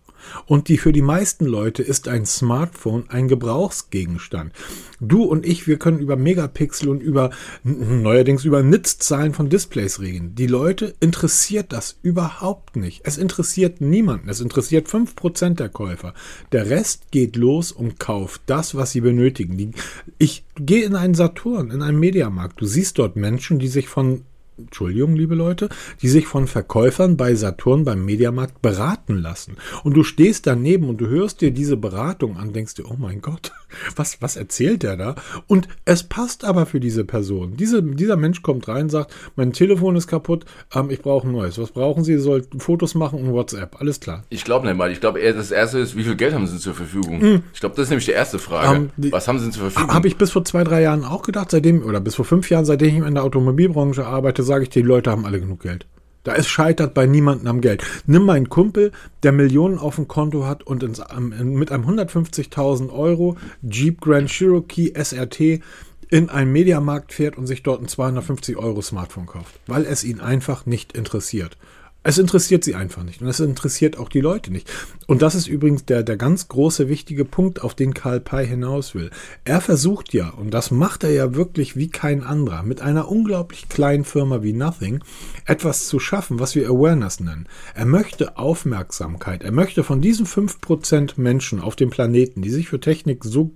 [0.45, 4.53] Und die für die meisten Leute ist ein Smartphone ein Gebrauchsgegenstand.
[4.99, 7.31] Du und ich, wir können über Megapixel und über
[7.63, 10.35] neuerdings über Nitzzahlen von Displays reden.
[10.35, 13.01] Die Leute interessiert das überhaupt nicht.
[13.03, 14.29] Es interessiert niemanden.
[14.29, 16.13] Es interessiert 5% der Käufer.
[16.51, 19.73] Der Rest geht los und kauft das, was sie benötigen.
[20.17, 22.61] ich gehe in einen Saturn, in einen Mediamarkt.
[22.61, 24.23] Du siehst dort Menschen, die sich von
[24.57, 25.67] Entschuldigung, liebe Leute,
[26.01, 29.57] die sich von Verkäufern bei Saturn beim Mediamarkt beraten lassen.
[29.83, 33.21] Und du stehst daneben und du hörst dir diese Beratung an, denkst dir, oh mein
[33.21, 33.51] Gott,
[33.97, 35.15] was, was erzählt der da?
[35.47, 37.57] Und es passt aber für diese Person.
[37.57, 41.57] Diese, dieser Mensch kommt rein, sagt, mein Telefon ist kaputt, ähm, ich brauche ein neues.
[41.59, 42.17] Was brauchen Sie?
[42.17, 43.81] Soll Fotos machen und WhatsApp.
[43.81, 44.23] Alles klar.
[44.29, 44.89] Ich glaube nicht mal.
[44.89, 47.19] Ich glaube, das erste ist, wie viel Geld haben Sie zur Verfügung?
[47.19, 47.43] Mhm.
[47.53, 48.75] Ich glaube, das ist nämlich die erste Frage.
[48.77, 49.93] Ähm, die, was haben Sie zur Verfügung?
[49.93, 52.63] Habe ich bis vor zwei, drei Jahren auch gedacht, seitdem, oder bis vor fünf Jahren,
[52.63, 55.85] seitdem ich in der Automobilbranche arbeite, sage ich, die Leute haben alle genug Geld.
[56.23, 57.83] Da ist scheitert bei niemandem am Geld.
[58.07, 63.37] Nimm meinen Kumpel, der Millionen auf dem Konto hat und ins, mit einem 150.000 Euro
[63.61, 65.61] Jeep Grand Cherokee SRT
[66.09, 70.19] in einen Mediamarkt fährt und sich dort ein 250 Euro Smartphone kauft, weil es ihn
[70.19, 71.57] einfach nicht interessiert.
[72.07, 74.71] Es interessiert sie einfach nicht und es interessiert auch die Leute nicht.
[75.07, 78.93] Und das ist übrigens der, der ganz große, wichtige Punkt, auf den Karl Pei hinaus
[78.93, 79.09] will.
[79.43, 83.69] Er versucht ja, und das macht er ja wirklich wie kein anderer, mit einer unglaublich
[83.69, 85.03] kleinen Firma wie Nothing
[85.47, 87.47] etwas zu schaffen, was wir Awareness nennen.
[87.73, 89.41] Er möchte Aufmerksamkeit.
[89.41, 93.51] Er möchte von diesen 5% Menschen auf dem Planeten, die sich für Technik so,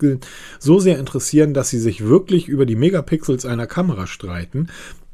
[0.58, 4.70] so sehr interessieren, dass sie sich wirklich über die Megapixels einer Kamera streiten,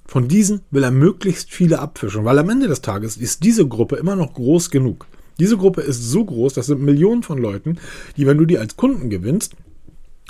[0.06, 3.96] von diesen will er möglichst viele abfischen, weil am Ende des Tages ist diese Gruppe
[3.96, 5.08] immer noch groß genug.
[5.40, 7.78] Diese Gruppe ist so groß, das sind Millionen von Leuten,
[8.16, 9.56] die, wenn du die als Kunden gewinnst,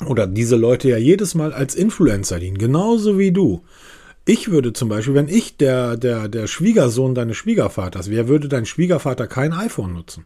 [0.06, 3.62] oder diese Leute ja jedes Mal als Influencer dienen, genauso wie du.
[4.26, 8.66] Ich würde zum Beispiel, wenn ich der, der, der Schwiegersohn deines Schwiegervaters wäre, würde dein
[8.66, 10.26] Schwiegervater kein iPhone nutzen.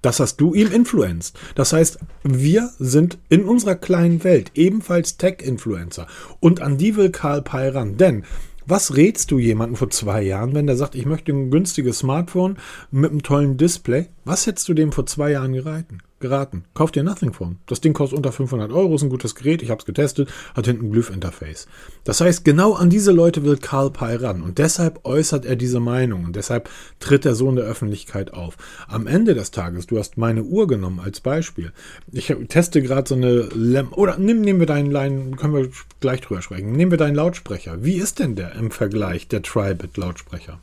[0.00, 1.36] Das hast du ihm influenced.
[1.54, 6.06] Das heißt, wir sind in unserer kleinen Welt ebenfalls Tech-Influencer.
[6.40, 7.96] Und an die will Karl Pei ran.
[7.96, 8.22] Denn
[8.68, 12.58] was rätst du jemandem vor zwei Jahren, wenn der sagt, ich möchte ein günstiges Smartphone
[12.90, 14.08] mit einem tollen Display?
[14.24, 15.98] Was hättest du dem vor zwei Jahren geraten?
[16.20, 16.64] Geraten.
[16.74, 17.56] Kauf dir Nothing Phone.
[17.66, 20.66] Das Ding kostet unter 500 Euro, ist ein gutes Gerät, ich habe es getestet, hat
[20.66, 21.66] hinten ein Glyph-Interface.
[22.04, 25.80] Das heißt, genau an diese Leute will Karl Pei ran und deshalb äußert er diese
[25.80, 26.68] Meinung und deshalb
[27.00, 28.56] tritt er so in der Öffentlichkeit auf.
[28.88, 31.72] Am Ende des Tages, du hast meine Uhr genommen als Beispiel.
[32.12, 35.68] Ich teste gerade so eine Lem oder nimm, nehmen wir deinen Line, können wir
[36.00, 36.72] gleich drüber sprechen.
[36.72, 37.84] Nehmen wir deinen Lautsprecher.
[37.84, 40.60] Wie ist denn der im Vergleich der Tribit Lautsprecher?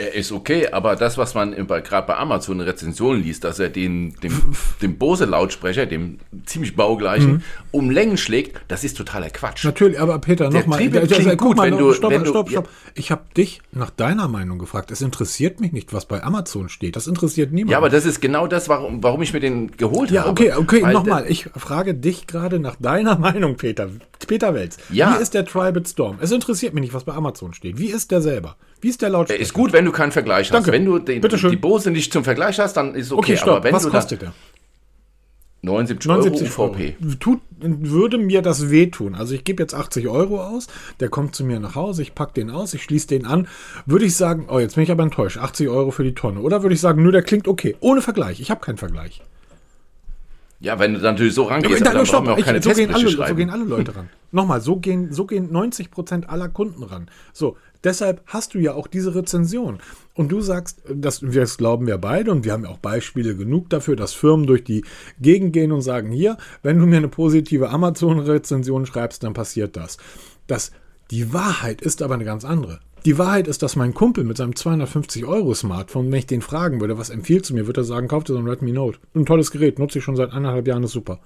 [0.00, 3.68] Er ist okay, aber das, was man gerade bei Amazon in Rezensionen liest, dass er
[3.68, 4.32] den, den,
[4.82, 7.42] den Bose-Lautsprecher, dem ziemlich baugleichen, mhm.
[7.70, 9.64] um Längen schlägt, das ist totaler Quatsch.
[9.64, 10.80] Natürlich, aber Peter, nochmal.
[10.80, 12.66] Also, gut, mal, wenn du, stopp, wenn stopp, stopp.
[12.66, 12.90] Ja.
[12.94, 14.90] Ich habe dich nach deiner Meinung gefragt.
[14.90, 16.96] Es interessiert mich nicht, was bei Amazon steht.
[16.96, 17.72] Das interessiert niemanden.
[17.72, 20.42] Ja, aber das ist genau das, warum, warum ich mir den geholt ja, habe.
[20.42, 21.26] Ja, okay, okay, nochmal.
[21.28, 23.90] Ich frage dich gerade nach deiner Meinung, Peter.
[24.26, 24.78] Peter Welz.
[24.90, 25.16] Ja.
[25.16, 26.18] Wie ist der Tribal Storm?
[26.20, 27.78] Es interessiert mich nicht, was bei Amazon steht.
[27.78, 28.56] Wie ist der selber?
[28.80, 29.40] Wie ist der Lautsprecher?
[29.40, 30.54] Ist gut, wenn du keinen Vergleich hast.
[30.54, 30.72] Danke.
[30.72, 33.32] Wenn du den, die Bose nicht zum Vergleich hast, dann ist okay.
[33.32, 33.56] okay stopp.
[33.56, 34.32] Aber wenn was du kostet der?
[35.62, 36.96] 79, 79 Euro UVP.
[37.18, 39.14] Tut, würde mir das wehtun.
[39.14, 40.68] Also ich gebe jetzt 80 Euro aus,
[41.00, 43.46] der kommt zu mir nach Hause, ich packe den aus, ich schließe den an.
[43.84, 46.40] Würde ich sagen, oh, jetzt bin ich aber enttäuscht, 80 Euro für die Tonne.
[46.40, 48.40] Oder würde ich sagen, nur der klingt okay, ohne Vergleich.
[48.40, 49.20] Ich habe keinen Vergleich.
[50.60, 52.94] Ja, wenn du natürlich so rangehst, ja, dann stopp, wir auch keine ich, so, gehen
[52.94, 54.08] alle, so gehen alle Leute ran.
[54.32, 57.08] Nochmal, so gehen, so gehen 90% aller Kunden ran.
[57.32, 59.78] So, deshalb hast du ja auch diese Rezension.
[60.14, 63.70] Und du sagst, das, das glauben wir beide und wir haben ja auch Beispiele genug
[63.70, 64.84] dafür, dass Firmen durch die
[65.20, 69.98] Gegend gehen und sagen, hier, wenn du mir eine positive Amazon-Rezension schreibst, dann passiert das.
[70.46, 70.72] Das
[71.10, 72.78] die Wahrheit ist aber eine ganz andere.
[73.04, 76.80] Die Wahrheit ist, dass mein Kumpel mit seinem 250 Euro Smartphone, wenn ich den fragen
[76.80, 78.98] würde, was empfiehlt du mir, würde er sagen, kauf dir so ein Redmi Note.
[79.14, 81.18] Ein tolles Gerät, nutze ich schon seit eineinhalb Jahren, ist super.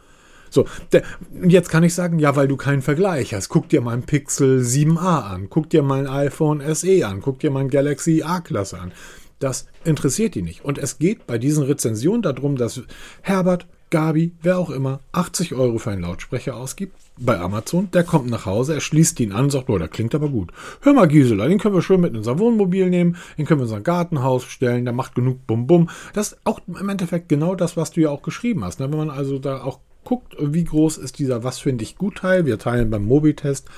[0.54, 1.02] So, der,
[1.46, 3.48] jetzt kann ich sagen, ja, weil du keinen Vergleich hast.
[3.48, 7.40] Guck dir mal ein Pixel 7a an, guck dir mal ein iPhone SE an, guck
[7.40, 8.92] dir mal ein Galaxy A-Klasse an.
[9.40, 10.64] Das interessiert die nicht.
[10.64, 12.80] Und es geht bei diesen Rezensionen darum, dass
[13.20, 17.90] Herbert, Gabi, wer auch immer, 80 Euro für einen Lautsprecher ausgibt bei Amazon.
[17.92, 20.52] Der kommt nach Hause, er schließt ihn an, sagt, oh, der klingt aber gut.
[20.82, 23.66] Hör mal, Gisela, den können wir schön mit in unser Wohnmobil nehmen, den können wir
[23.66, 25.90] in unser Gartenhaus stellen, der macht genug Bum-Bum.
[26.12, 28.78] Das ist auch im Endeffekt genau das, was du ja auch geschrieben hast.
[28.78, 28.90] Ne?
[28.90, 32.46] Wenn man also da auch guckt, wie groß ist dieser Was finde ich gut Teil.
[32.46, 33.68] Wir teilen beim Mobitest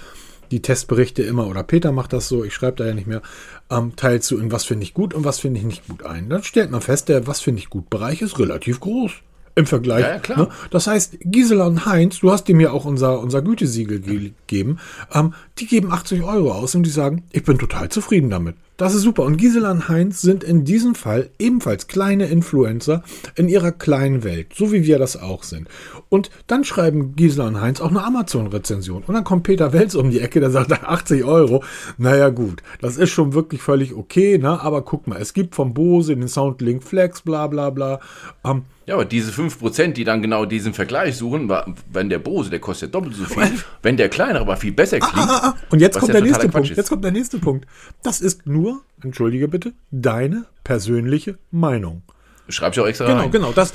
[0.51, 3.23] die Testberichte immer, oder Peter macht das so, ich schreibe da ja nicht mehr,
[3.71, 6.29] ähm, teilst du in was finde ich gut und was finde ich nicht gut ein.
[6.29, 9.13] Dann stellt man fest, der Was finde ich gut Bereich ist relativ groß
[9.55, 10.03] im Vergleich.
[10.03, 10.39] Ja, ja, klar.
[10.39, 10.49] Ne?
[10.71, 14.79] Das heißt, Gisela und Heinz, du hast dem ja auch unser, unser Gütesiegel gegeben,
[15.13, 18.57] ähm, die geben 80 Euro aus und die sagen, ich bin total zufrieden damit.
[18.77, 19.23] Das ist super.
[19.23, 23.03] Und Gisela und Heinz sind in diesem Fall ebenfalls kleine Influencer
[23.35, 25.69] in ihrer kleinen Welt, so wie wir das auch sind.
[26.11, 29.03] Und dann schreiben Gisela und Heinz auch eine Amazon-Rezension.
[29.07, 31.65] Und dann kommt Peter Welz um die Ecke, der sagt 80 Euro.
[31.97, 34.61] Naja, gut, das ist schon wirklich völlig okay, ne?
[34.61, 38.01] aber guck mal, es gibt vom Bose den Soundlink Flex, bla bla bla.
[38.45, 41.53] Ähm, ja, aber diese 5%, die dann genau diesen Vergleich suchen,
[41.93, 43.51] wenn der Bose, der kostet doppelt so viel,
[43.83, 45.29] wenn der kleinere aber viel besser klingt.
[45.29, 45.57] Ah, ah, ah.
[45.71, 46.71] Und jetzt kommt der nächste Punkt.
[46.71, 46.77] Ist.
[46.77, 47.67] Jetzt kommt der nächste Punkt.
[48.05, 48.66] Das ist nur,
[49.03, 52.03] entschuldige bitte, deine persönliche Meinung.
[52.49, 53.31] Schreib ich auch extra genau, rein.
[53.31, 53.73] Genau, das,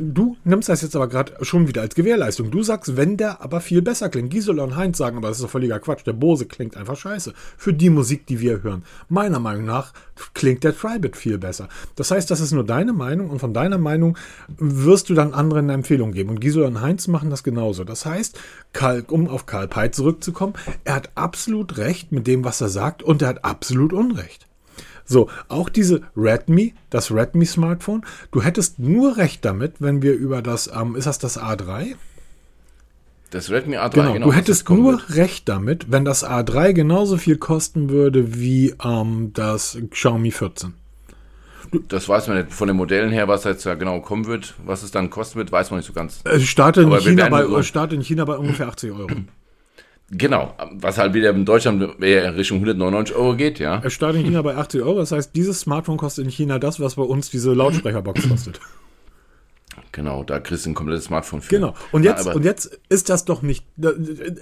[0.00, 2.50] du nimmst das jetzt aber gerade schon wieder als Gewährleistung.
[2.50, 4.30] Du sagst, wenn der aber viel besser klingt.
[4.30, 6.06] Gisela und Heinz sagen, aber das ist doch völliger Quatsch.
[6.06, 7.34] Der Bose klingt einfach scheiße.
[7.58, 8.84] Für die Musik, die wir hören.
[9.08, 9.92] Meiner Meinung nach
[10.32, 11.68] klingt der Tribit viel besser.
[11.96, 14.16] Das heißt, das ist nur deine Meinung und von deiner Meinung
[14.56, 16.30] wirst du dann anderen eine Empfehlung geben.
[16.30, 17.84] Und Gisela und Heinz machen das genauso.
[17.84, 18.38] Das heißt,
[18.72, 23.02] Karl, um auf Karl Peit zurückzukommen, er hat absolut recht mit dem, was er sagt
[23.02, 24.46] und er hat absolut Unrecht.
[25.04, 30.42] So, auch diese Redmi, das Redmi Smartphone, du hättest nur recht damit, wenn wir über
[30.42, 31.94] das, ähm, ist das das A3?
[33.30, 34.12] Das Redmi A3, genau.
[34.12, 39.32] genau du hättest nur recht damit, wenn das A3 genauso viel kosten würde wie ähm,
[39.34, 40.74] das Xiaomi 14.
[41.88, 42.52] Das weiß man nicht.
[42.52, 45.50] Von den Modellen her, was jetzt ja genau kommen wird, was es dann kosten wird,
[45.50, 46.20] weiß man nicht so ganz.
[46.24, 49.08] Es startet in, China bei, startet in China bei ungefähr 80 Euro.
[50.10, 53.80] Genau, was halt wieder in Deutschland eher Richtung 199 Euro geht, ja.
[53.82, 56.78] Es startet in China bei 80 Euro, das heißt, dieses Smartphone kostet in China das,
[56.78, 58.60] was bei uns diese Lautsprecherbox kostet.
[59.92, 61.54] Genau, da kriegst du ein komplettes Smartphone für.
[61.54, 63.64] Genau, und jetzt, Na, und jetzt ist das doch nicht,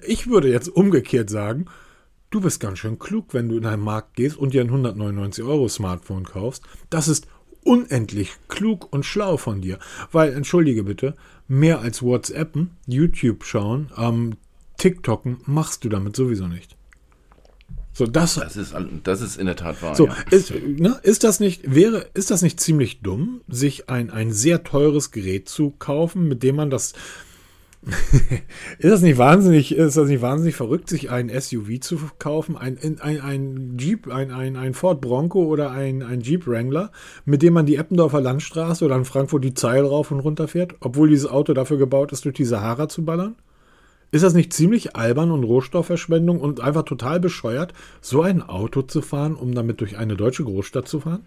[0.06, 1.66] ich würde jetzt umgekehrt sagen,
[2.30, 5.44] du bist ganz schön klug, wenn du in einen Markt gehst und dir ein 199
[5.44, 6.64] Euro Smartphone kaufst.
[6.90, 7.28] Das ist
[7.64, 9.78] unendlich klug und schlau von dir,
[10.10, 11.14] weil, entschuldige bitte,
[11.46, 14.36] mehr als WhatsAppen, YouTube schauen, ähm,
[14.82, 16.76] TikToken machst du damit sowieso nicht.
[17.92, 19.94] So, das, das, ist, das ist in der Tat wahr.
[19.94, 20.16] So, ja.
[20.32, 24.64] ist, ne, ist, das nicht, wäre, ist das nicht ziemlich dumm, sich ein, ein sehr
[24.64, 26.94] teures Gerät zu kaufen, mit dem man das.
[28.78, 32.76] ist das nicht wahnsinnig, ist das nicht wahnsinnig verrückt, sich ein SUV zu kaufen, ein,
[33.00, 36.90] ein, ein Jeep, ein, ein, ein Ford Bronco oder ein, ein Jeep Wrangler,
[37.24, 40.74] mit dem man die Eppendorfer Landstraße oder in Frankfurt die Zeil rauf und runter fährt,
[40.80, 43.36] obwohl dieses Auto dafür gebaut ist, durch die Sahara zu ballern?
[44.12, 47.72] Ist das nicht ziemlich albern und Rohstoffverschwendung und einfach total bescheuert,
[48.02, 51.24] so ein Auto zu fahren, um damit durch eine deutsche Großstadt zu fahren?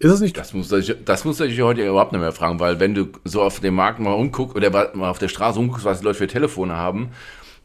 [0.00, 0.36] Ist das nicht?
[0.36, 3.40] Das muss, ich, das muss ich heute überhaupt nicht mehr fragen, weil wenn du so
[3.40, 6.26] auf dem Markt mal umguckst oder mal auf der Straße umguckst, was die Leute für
[6.26, 7.10] Telefone haben,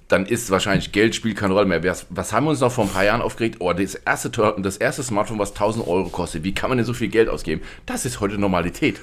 [0.07, 1.83] dann ist wahrscheinlich Geld spielt keine Rolle mehr.
[1.83, 3.55] Was, was haben wir uns noch vor ein paar Jahren aufgeregt?
[3.59, 6.43] Oh, das erste, das erste Smartphone, was 1000 Euro kostet.
[6.43, 7.61] Wie kann man denn so viel Geld ausgeben?
[7.87, 8.99] Das ist heute Normalität.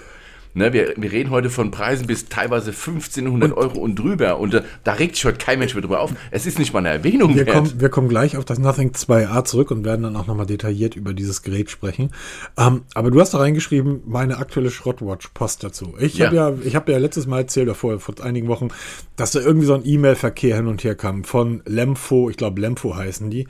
[0.52, 4.38] Ne, wir, wir reden heute von Preisen bis teilweise 1500 und, Euro und drüber.
[4.38, 6.12] Und äh, da regt sich heute kein Mensch mehr drüber auf.
[6.32, 7.56] Es ist nicht mal eine Erwähnung wir wert.
[7.56, 10.96] Kommen, wir kommen gleich auf das Nothing 2a zurück und werden dann auch nochmal detailliert
[10.96, 12.10] über dieses Gerät sprechen.
[12.58, 15.94] Ähm, aber du hast da reingeschrieben, meine aktuelle Schrottwatch-Post dazu.
[16.00, 16.26] Ich ja.
[16.26, 18.68] habe ja, ich habe ja letztes Mal erzählt, oder vor, vor einigen Wochen,
[19.16, 22.96] dass da irgendwie so ein E-Mail-Verkehr hin und her kam von Lemfo, ich glaube Lemfo
[22.96, 23.46] heißen die,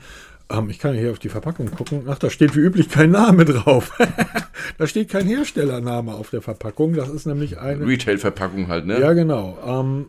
[0.51, 2.03] ähm, ich kann hier auf die Verpackung gucken.
[2.07, 3.91] Ach, da steht wie üblich kein Name drauf.
[4.77, 6.93] da steht kein Herstellername auf der Verpackung.
[6.93, 7.85] Das ist nämlich eine.
[7.85, 8.99] Retail-Verpackung halt, ne?
[8.99, 9.57] Ja, genau.
[9.65, 10.07] Ähm,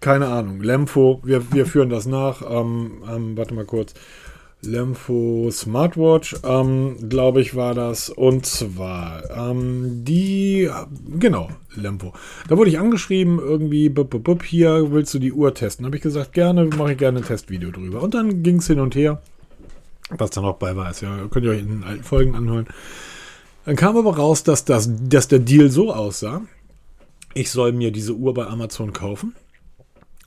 [0.00, 0.62] keine Ahnung.
[0.62, 2.42] Lemfo, wir, wir führen das nach.
[2.48, 3.94] Ähm, ähm warte mal kurz.
[4.66, 8.10] Lemfo Smartwatch, ähm, glaube ich, war das.
[8.10, 10.70] Und zwar ähm, die,
[11.18, 12.12] genau, Lemfo.
[12.48, 15.86] Da wurde ich angeschrieben, irgendwie, bup, bup, bup, hier willst du die Uhr testen.
[15.86, 18.02] Habe ich gesagt, gerne, mache ich gerne ein Testvideo drüber.
[18.02, 19.22] Und dann ging es hin und her,
[20.10, 20.90] was dann auch bei war.
[20.90, 22.66] Ist ja, könnt ihr euch in den alten Folgen anhören.
[23.64, 26.42] Dann kam aber raus, dass, das, dass der Deal so aussah,
[27.34, 29.34] ich soll mir diese Uhr bei Amazon kaufen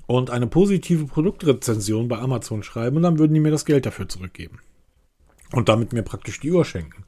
[0.10, 4.10] und eine positive Produktrezension bei Amazon schreiben und dann würden die mir das Geld dafür
[4.10, 4.58] zurückgeben.
[5.52, 7.04] Und damit mir praktisch die Uhr schenken.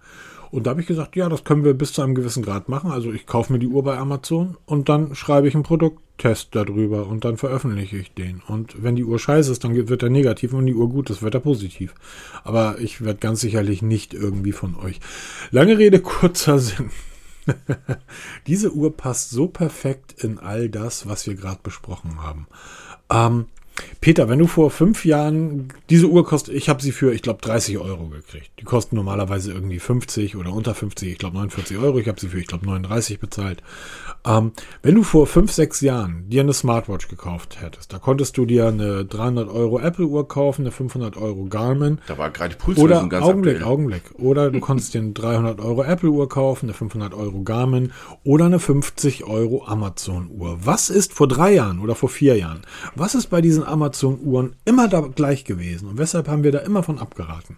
[0.52, 2.92] Und da habe ich gesagt, ja, das können wir bis zu einem gewissen Grad machen.
[2.92, 7.08] Also ich kaufe mir die Uhr bei Amazon und dann schreibe ich einen Produkttest darüber
[7.08, 8.44] und dann veröffentliche ich den.
[8.48, 11.10] Und wenn die Uhr scheiße ist, dann wird er negativ und wenn die Uhr gut
[11.10, 11.96] ist, wird er positiv.
[12.44, 15.00] Aber ich werde ganz sicherlich nicht irgendwie von euch.
[15.50, 16.92] Lange Rede, kurzer Sinn.
[18.48, 22.48] Diese Uhr passt so perfekt in all das, was wir gerade besprochen haben.
[23.12, 23.48] Ähm,
[24.02, 27.42] Peter, wenn du vor fünf Jahren diese Uhr kostet, ich habe sie für, ich glaube,
[27.42, 28.50] 30 Euro gekriegt.
[28.60, 32.00] Die kosten normalerweise irgendwie 50 oder unter 50, ich glaube 49 Euro.
[32.00, 33.62] Ich habe sie für, ich glaube, 39 bezahlt.
[34.26, 34.52] Ähm,
[34.84, 38.68] wenn du vor fünf, sechs Jahren dir eine Smartwatch gekauft hättest, da konntest du dir
[38.68, 42.00] eine 300 Euro Apple Uhr kaufen, eine 500 Euro Garmin.
[42.08, 43.72] Da war gerade die Pulslösung ganz Augenblick, aktuell.
[43.72, 44.04] Augenblick.
[44.18, 47.92] Oder du konntest dir eine 300 Euro Apple Uhr kaufen, eine 500 Euro Garmin
[48.24, 50.60] oder eine 50 Euro Amazon Uhr.
[50.64, 52.62] Was ist vor drei Jahren oder vor vier Jahren?
[52.96, 55.88] Was ist bei diesen Amazon Uhren immer da gleich gewesen?
[55.88, 57.58] Und weshalb haben wir da immer von abgeraten?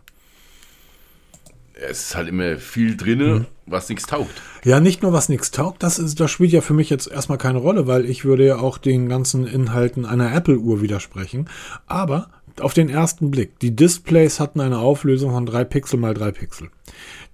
[1.89, 3.46] es ist halt immer viel drin, mhm.
[3.66, 4.42] was nichts taugt.
[4.63, 7.38] Ja, nicht nur was nichts taugt, das, ist, das spielt ja für mich jetzt erstmal
[7.38, 11.50] keine Rolle, weil ich würde ja auch den ganzen Inhalten einer Apple-Uhr widersprechen.
[11.88, 16.32] Aber auf den ersten Blick, die Displays hatten eine Auflösung von 3 Pixel mal 3
[16.32, 16.70] Pixel.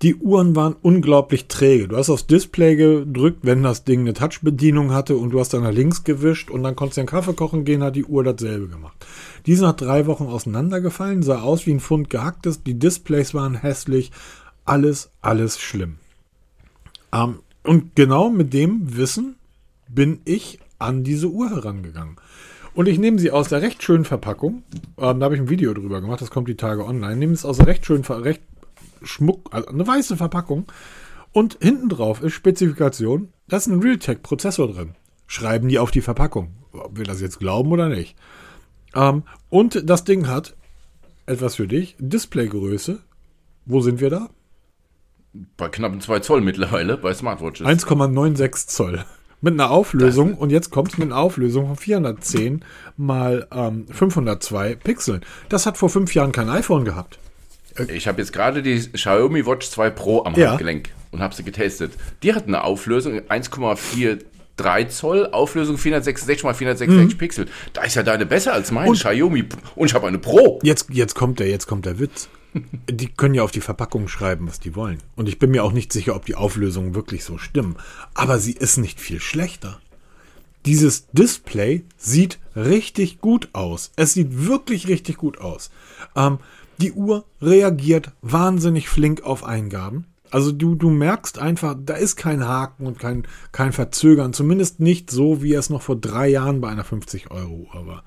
[0.01, 1.89] Die Uhren waren unglaublich träge.
[1.89, 5.63] Du hast aufs Display gedrückt, wenn das Ding eine Touch-Bedienung hatte und du hast dann
[5.63, 8.69] nach links gewischt und dann konntest du einen Kaffee kochen gehen, hat die Uhr dasselbe
[8.69, 9.05] gemacht.
[9.45, 13.55] Die sind nach drei Wochen auseinandergefallen, sah aus wie ein Pfund gehacktes, die Displays waren
[13.55, 14.11] hässlich,
[14.63, 15.97] alles, alles schlimm.
[17.11, 19.35] Ähm, und genau mit dem Wissen
[19.89, 22.15] bin ich an diese Uhr herangegangen.
[22.73, 24.63] Und ich nehme sie aus der recht schönen Verpackung.
[24.97, 27.17] Ähm, da habe ich ein Video drüber gemacht, das kommt die Tage online.
[27.17, 28.41] Nehme es aus der recht schönen, recht
[29.01, 30.65] Schmuck, also eine weiße Verpackung.
[31.31, 34.95] Und hinten drauf ist Spezifikation, da ist ein Realtek-Prozessor drin.
[35.27, 36.55] Schreiben die auf die Verpackung.
[36.71, 38.15] Ob wir das jetzt glauben oder nicht.
[38.95, 40.55] Ähm, und das Ding hat
[41.25, 41.95] etwas für dich.
[41.99, 42.99] Displaygröße.
[43.65, 44.29] Wo sind wir da?
[45.57, 47.67] Bei knappen 2 Zoll mittlerweile bei Smartwatches.
[47.67, 49.05] 1,96 Zoll.
[49.41, 52.65] Mit einer Auflösung, und jetzt kommt es mit einer Auflösung von 410
[52.97, 55.21] mal ähm, 502 Pixeln.
[55.47, 57.19] Das hat vor fünf Jahren kein iPhone gehabt.
[57.87, 60.49] Ich habe jetzt gerade die Xiaomi Watch 2 Pro am ja.
[60.49, 61.93] Handgelenk und habe sie getestet.
[62.23, 67.17] Die hat eine Auflösung 1,43 Zoll, Auflösung 466 mal 466 mhm.
[67.17, 67.47] Pixel.
[67.73, 69.45] Da ist ja deine besser als meine und, Xiaomi.
[69.75, 70.59] Und ich habe eine Pro.
[70.63, 72.29] Jetzt, jetzt kommt der, jetzt kommt der Witz.
[72.89, 74.99] die können ja auf die Verpackung schreiben, was die wollen.
[75.15, 77.77] Und ich bin mir auch nicht sicher, ob die Auflösungen wirklich so stimmen.
[78.13, 79.79] Aber sie ist nicht viel schlechter.
[80.65, 83.91] Dieses Display sieht richtig gut aus.
[83.95, 85.71] Es sieht wirklich richtig gut aus.
[86.15, 86.39] Ähm,
[86.81, 90.05] die Uhr reagiert wahnsinnig flink auf Eingaben.
[90.31, 94.33] Also du, du merkst einfach, da ist kein Haken und kein, kein Verzögern.
[94.33, 98.03] Zumindest nicht so, wie es noch vor drei Jahren bei einer 50-Euro-Uhr war.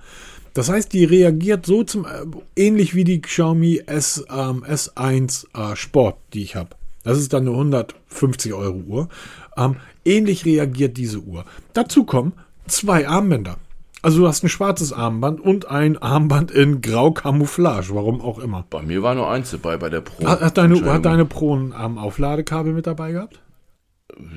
[0.54, 2.24] Das heißt, die reagiert so zum, äh,
[2.56, 6.70] ähnlich wie die Xiaomi S, ähm, S1 äh, Sport, die ich habe.
[7.04, 9.08] Das ist dann eine 150 Euro Uhr.
[9.56, 11.44] Ähm, ähnlich reagiert diese Uhr.
[11.72, 12.32] Dazu kommen
[12.68, 13.56] zwei Armbänder.
[14.04, 18.66] Also du hast ein schwarzes Armband und ein Armband in Grau Camouflage, warum auch immer.
[18.68, 20.26] Bei mir war nur eins dabei bei der Pro.
[20.26, 23.40] Hat, hat deine, hat deine Pro ein ähm, Aufladekabel mit dabei gehabt?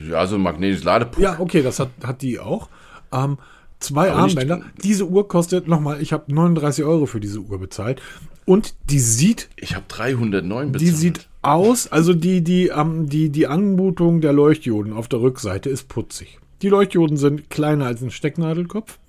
[0.08, 1.20] Ja, so ein magnetisches Ladepunkt.
[1.20, 2.70] Ja, okay, das hat, hat die auch.
[3.12, 3.40] Ähm,
[3.80, 4.62] zwei Aber Armbänder.
[4.84, 8.02] Diese Uhr kostet nochmal, ich habe 39 Euro für diese Uhr bezahlt.
[8.46, 9.50] Und die sieht.
[9.56, 10.82] Ich habe 309 bezahlt.
[10.82, 15.72] Die sieht aus, also die, die, ähm, die, die Anmutung der Leuchtdioden auf der Rückseite
[15.72, 16.40] ist putzig.
[16.62, 19.00] Die Leuchtdioden sind kleiner als ein Stecknadelkopf.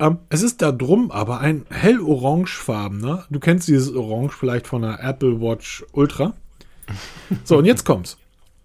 [0.00, 3.26] Ähm, es ist da drum aber ein hell orangefarbener.
[3.30, 6.34] Du kennst dieses Orange vielleicht von der Apple Watch Ultra.
[7.44, 8.16] So, und jetzt kommt's.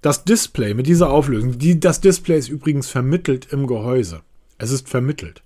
[0.01, 4.21] Das Display mit dieser Auflösung, die, das Display ist übrigens vermittelt im Gehäuse.
[4.57, 5.43] Es ist vermittelt.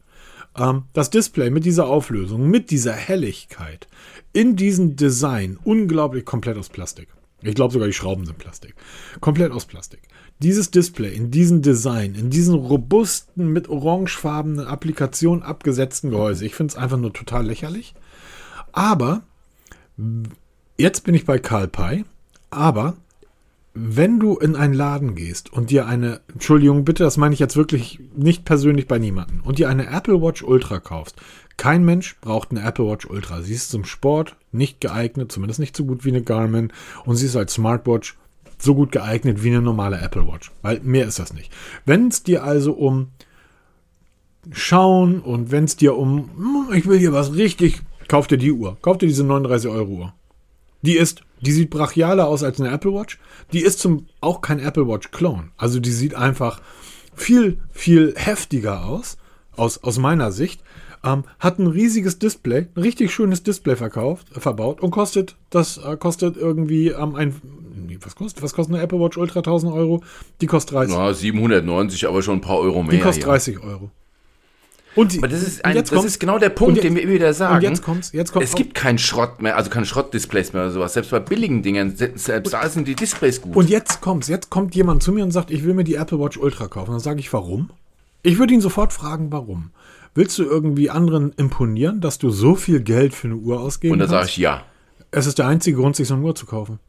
[0.56, 3.88] Ähm, das Display mit dieser Auflösung, mit dieser Helligkeit,
[4.32, 7.10] in diesem Design, unglaublich komplett aus Plastik.
[7.42, 8.76] Ich glaube sogar die Schrauben sind Plastik.
[9.22, 10.02] Komplett aus Plastik.
[10.42, 16.46] Dieses Display in diesem Design, in diesem robusten, mit orangefarbenen Applikationen abgesetzten Gehäuse.
[16.46, 17.94] Ich finde es einfach nur total lächerlich.
[18.72, 19.22] Aber
[20.78, 22.06] jetzt bin ich bei Karl Pei.
[22.52, 22.96] Aber
[23.74, 27.56] wenn du in einen Laden gehst und dir eine, Entschuldigung, bitte, das meine ich jetzt
[27.56, 31.16] wirklich nicht persönlich bei niemandem, und dir eine Apple Watch Ultra kaufst,
[31.58, 33.42] kein Mensch braucht eine Apple Watch Ultra.
[33.42, 36.72] Sie ist zum Sport nicht geeignet, zumindest nicht so gut wie eine Garmin,
[37.06, 38.18] und sie ist als Smartwatch
[38.62, 41.52] so gut geeignet wie eine normale Apple Watch, weil mehr ist das nicht.
[41.86, 43.10] Wenn es dir also um
[44.52, 48.52] Schauen und wenn es dir um, hm, ich will hier was richtig, kauf dir die
[48.52, 50.14] Uhr, kauf dir diese 39 Euro Uhr.
[50.82, 53.20] Die ist, die sieht brachialer aus als eine Apple Watch.
[53.52, 55.50] Die ist zum, auch kein Apple Watch Clone.
[55.58, 56.62] Also die sieht einfach
[57.14, 59.18] viel, viel heftiger aus,
[59.56, 60.64] aus, aus meiner Sicht.
[61.04, 65.78] Ähm, hat ein riesiges Display, ein richtig schönes Display verkauft, äh, verbaut und kostet, das
[65.78, 67.42] äh, kostet irgendwie ähm, ein,
[68.04, 70.04] was kostet, was kostet eine Apple Watch Ultra 1000 Euro?
[70.42, 70.96] Die kostet 30.
[70.96, 72.92] Ja, 790, aber schon ein paar Euro mehr.
[72.92, 73.62] Die kostet 30 ja.
[73.62, 73.92] Euro.
[74.96, 77.04] Und die, aber das ist, ein, das kommt, ist genau der Punkt, jetzt, den wir
[77.04, 77.56] immer wieder sagen.
[77.56, 80.72] Und jetzt kommt's, jetzt kommt es gibt keinen Schrott mehr, also keine Schrottdisplays mehr oder
[80.72, 80.94] sowas.
[80.94, 83.56] Selbst bei billigen Dingen, selbst da sind die Displays gut.
[83.56, 86.20] Und jetzt kommt's, jetzt kommt jemand zu mir und sagt, ich will mir die Apple
[86.20, 86.92] Watch Ultra kaufen.
[86.92, 87.70] Dann sage ich, warum?
[88.24, 89.72] Ich würde ihn sofort fragen, warum.
[90.16, 94.00] Willst du irgendwie anderen imponieren, dass du so viel Geld für eine Uhr ausgeben Und
[94.00, 94.64] dann sage ich ja.
[95.12, 96.80] Es ist der einzige Grund, sich so eine Uhr zu kaufen.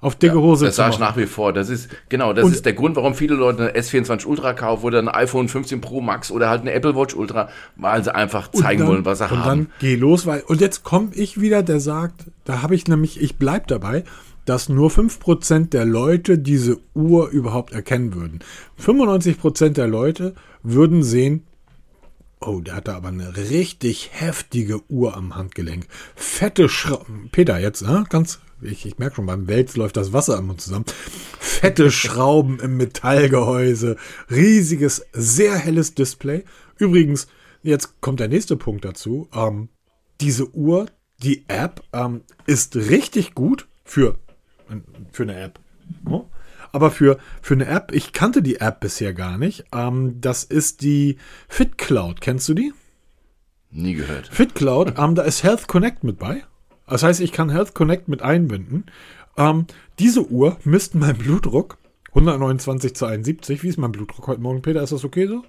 [0.00, 0.66] Auf dicke Hose.
[0.66, 1.52] Ja, das sage ich nach wie vor.
[1.52, 4.84] Das ist, genau, das und ist der Grund, warum viele Leute eine S24 Ultra kaufen
[4.84, 8.50] oder ein iPhone 15 Pro Max oder halt eine Apple Watch Ultra, weil sie einfach
[8.52, 9.38] zeigen dann, wollen, was sie und haben.
[9.40, 12.86] Und dann geh los, weil, und jetzt komme ich wieder, der sagt, da habe ich
[12.86, 14.04] nämlich, ich bleib dabei,
[14.44, 18.40] dass nur 5% der Leute diese Uhr überhaupt erkennen würden.
[18.80, 21.46] 95% der Leute würden sehen,
[22.40, 25.86] Oh, der hatte aber eine richtig heftige Uhr am Handgelenk.
[26.14, 27.28] Fette Schrauben.
[27.32, 28.04] Peter, jetzt, ne?
[28.08, 30.86] ganz ich, ich merke schon, beim Wels läuft das Wasser immer zusammen.
[31.38, 33.96] Fette Schrauben im Metallgehäuse,
[34.30, 36.44] riesiges, sehr helles Display.
[36.78, 37.28] Übrigens,
[37.62, 39.28] jetzt kommt der nächste Punkt dazu.
[39.34, 39.68] Ähm,
[40.20, 40.86] diese Uhr,
[41.22, 44.18] die App, ähm, ist richtig gut für,
[45.12, 45.60] für eine App.
[46.08, 46.26] Oh.
[46.76, 49.64] Aber für, für eine App, ich kannte die App bisher gar nicht.
[49.72, 51.16] Ähm, das ist die
[51.48, 52.20] FitCloud.
[52.20, 52.74] Kennst du die?
[53.70, 54.28] Nie gehört.
[54.28, 56.44] FitCloud, ähm, da ist Health Connect mit bei.
[56.86, 58.84] Das heißt, ich kann Health Connect mit einbinden.
[59.38, 59.64] Ähm,
[59.98, 63.62] diese Uhr misst mein Blutdruck 129 zu 71.
[63.62, 64.82] Wie ist mein Blutdruck heute Morgen, Peter?
[64.82, 65.44] Ist das okay so?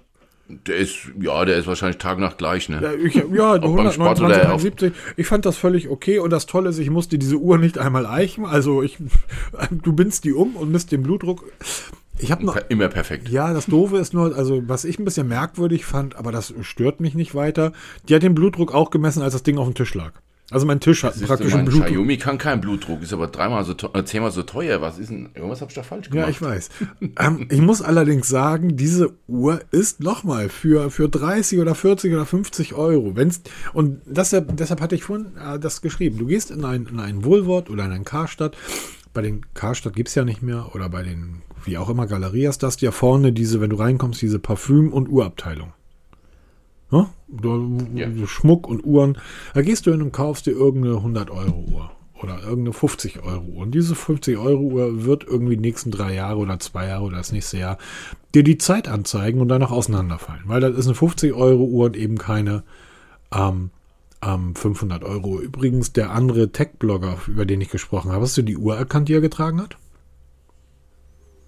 [0.48, 2.80] Der ist, ja, der ist wahrscheinlich Tag nach gleich, ne?
[2.82, 4.92] Ja, ich, ja 129 zu 71.
[5.16, 8.06] Ich fand das völlig okay und das Tolle ist, ich musste diese Uhr nicht einmal
[8.06, 8.46] eichen.
[8.46, 8.96] Also ich,
[9.70, 11.44] du bindst die um und misst den Blutdruck.
[12.18, 13.28] Ich habe noch immer perfekt.
[13.28, 17.00] Ja, das Doofe ist nur, also was ich ein bisschen merkwürdig fand, aber das stört
[17.00, 17.72] mich nicht weiter.
[18.08, 20.12] Die hat den Blutdruck auch gemessen, als das Ding auf dem Tisch lag.
[20.50, 21.88] Also mein Tisch hat praktisch einen Blutdruck.
[21.88, 24.80] Xiaomi kann keinen Blutdruck, ist aber dreimal so äh, zehnmal so teuer.
[24.80, 25.28] Was ist denn?
[25.34, 26.26] Irgendwas habe ich da falsch gemacht.
[26.26, 26.70] Ja, ich weiß.
[27.18, 32.24] ähm, ich muss allerdings sagen, diese Uhr ist nochmal für, für 30 oder 40 oder
[32.24, 33.14] 50 Euro.
[33.14, 33.42] Wenn's,
[33.74, 36.16] und deshalb, deshalb hatte ich vorhin äh, das geschrieben.
[36.16, 38.56] Du gehst in ein, in ein Wohlwort oder in ein Karstadt.
[39.12, 40.74] Bei den Karstadt gibt es ja nicht mehr.
[40.74, 44.38] Oder bei den, wie auch immer, Galerias, das ja vorne diese, wenn du reinkommst, diese
[44.38, 45.74] Parfüm- und Uhrabteilung.
[46.90, 47.06] Ne?
[47.94, 48.26] Ja.
[48.26, 49.18] Schmuck und Uhren.
[49.54, 51.90] Da gehst du hin und kaufst dir irgendeine 100-Euro-Uhr
[52.22, 53.58] oder irgendeine 50-Euro-Uhr.
[53.58, 57.58] Und diese 50-Euro-Uhr wird irgendwie die nächsten drei Jahre oder zwei Jahre oder das nächste
[57.58, 57.78] Jahr
[58.34, 60.42] dir die Zeit anzeigen und danach auseinanderfallen.
[60.46, 62.62] Weil das ist eine 50-Euro-Uhr und eben keine
[63.32, 63.70] ähm,
[64.22, 65.40] ähm, 500 Euro.
[65.40, 69.14] Übrigens, der andere Tech-Blogger, über den ich gesprochen habe, hast du die Uhr erkannt, die
[69.14, 69.76] er getragen hat?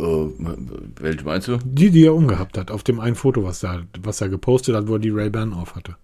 [0.00, 0.30] Äh,
[1.00, 1.58] welche meinst du?
[1.62, 4.88] Die, die er umgehabt hat, auf dem einen Foto, was er, was er gepostet hat,
[4.88, 5.96] wo er die Ray-Ban auf hatte.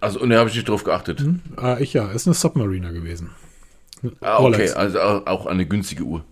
[0.00, 1.20] Also, und da habe ich nicht drauf geachtet.
[1.20, 1.40] Hm?
[1.60, 3.30] Äh, ich ja, ist eine Submariner gewesen.
[4.20, 4.72] Ah, okay, Rolex.
[4.72, 6.24] also auch eine günstige Uhr.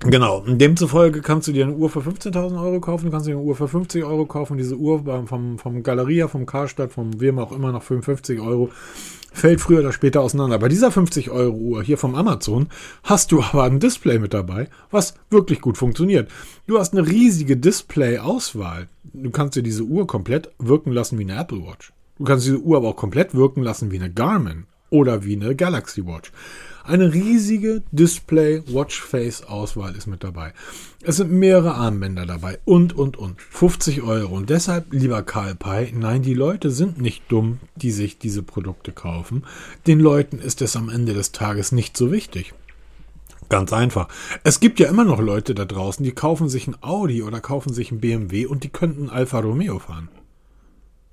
[0.00, 3.40] Genau, demzufolge kannst du dir eine Uhr für 15.000 Euro kaufen, du kannst dir eine
[3.40, 7.52] Uhr für 50 Euro kaufen, diese Uhr vom, vom Galeria, vom Karstadt, vom wem auch
[7.52, 8.70] immer noch 55 Euro
[9.32, 10.58] fällt früher oder später auseinander.
[10.58, 12.68] Bei dieser 50 Euro Uhr hier vom Amazon
[13.04, 16.30] hast du aber ein Display mit dabei, was wirklich gut funktioniert.
[16.66, 18.88] Du hast eine riesige Display-Auswahl.
[19.12, 21.92] Du kannst dir diese Uhr komplett wirken lassen wie eine Apple Watch.
[22.18, 25.54] Du kannst diese Uhr aber auch komplett wirken lassen wie eine Garmin oder wie eine
[25.54, 26.32] Galaxy Watch.
[26.84, 30.52] Eine riesige Display-Watchface-Auswahl ist mit dabei.
[31.02, 33.40] Es sind mehrere Armbänder dabei und, und, und.
[33.40, 34.36] 50 Euro.
[34.36, 38.92] Und deshalb, lieber Karl Pei, nein, die Leute sind nicht dumm, die sich diese Produkte
[38.92, 39.44] kaufen.
[39.86, 42.54] Den Leuten ist es am Ende des Tages nicht so wichtig.
[43.48, 44.08] Ganz einfach.
[44.44, 47.74] Es gibt ja immer noch Leute da draußen, die kaufen sich ein Audi oder kaufen
[47.74, 50.08] sich ein BMW und die könnten Alfa Romeo fahren.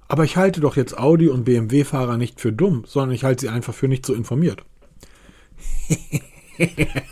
[0.07, 3.49] Aber ich halte doch jetzt Audi und BMW-Fahrer nicht für dumm, sondern ich halte sie
[3.49, 4.63] einfach für nicht so informiert.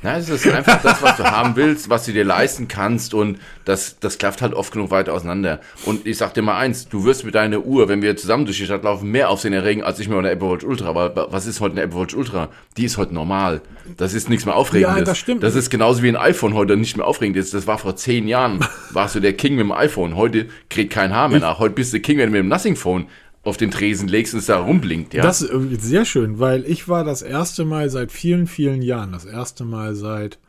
[0.03, 3.39] Ja, es ist einfach das, was du haben willst, was du dir leisten kannst und
[3.63, 5.59] das, das klafft halt oft genug weit auseinander.
[5.85, 8.57] Und ich sag dir mal eins, du wirst mit deiner Uhr, wenn wir zusammen durch
[8.57, 10.89] die Stadt laufen, mehr Aufsehen erregen als ich mit einer Apple Watch Ultra.
[10.89, 12.49] Aber was ist heute eine Apple Watch Ultra?
[12.77, 13.61] Die ist heute normal.
[13.97, 14.97] Das ist nichts mehr Aufregendes.
[14.97, 15.43] Ja, das stimmt.
[15.43, 17.53] Das ist genauso wie ein iPhone heute nicht mehr aufregend ist.
[17.53, 20.15] Das war vor zehn Jahren, warst du der King mit dem iPhone.
[20.15, 21.59] Heute kriegt kein Haar mehr nach.
[21.59, 23.07] Heute bist du King, mit dem Nothing Phone
[23.45, 25.21] auf den Tresen legst und es da rumblinkt, ja.
[25.21, 29.25] Das ist sehr schön, weil ich war das erste Mal seit vielen, vielen Jahren, das
[29.25, 30.39] erste Mal seit,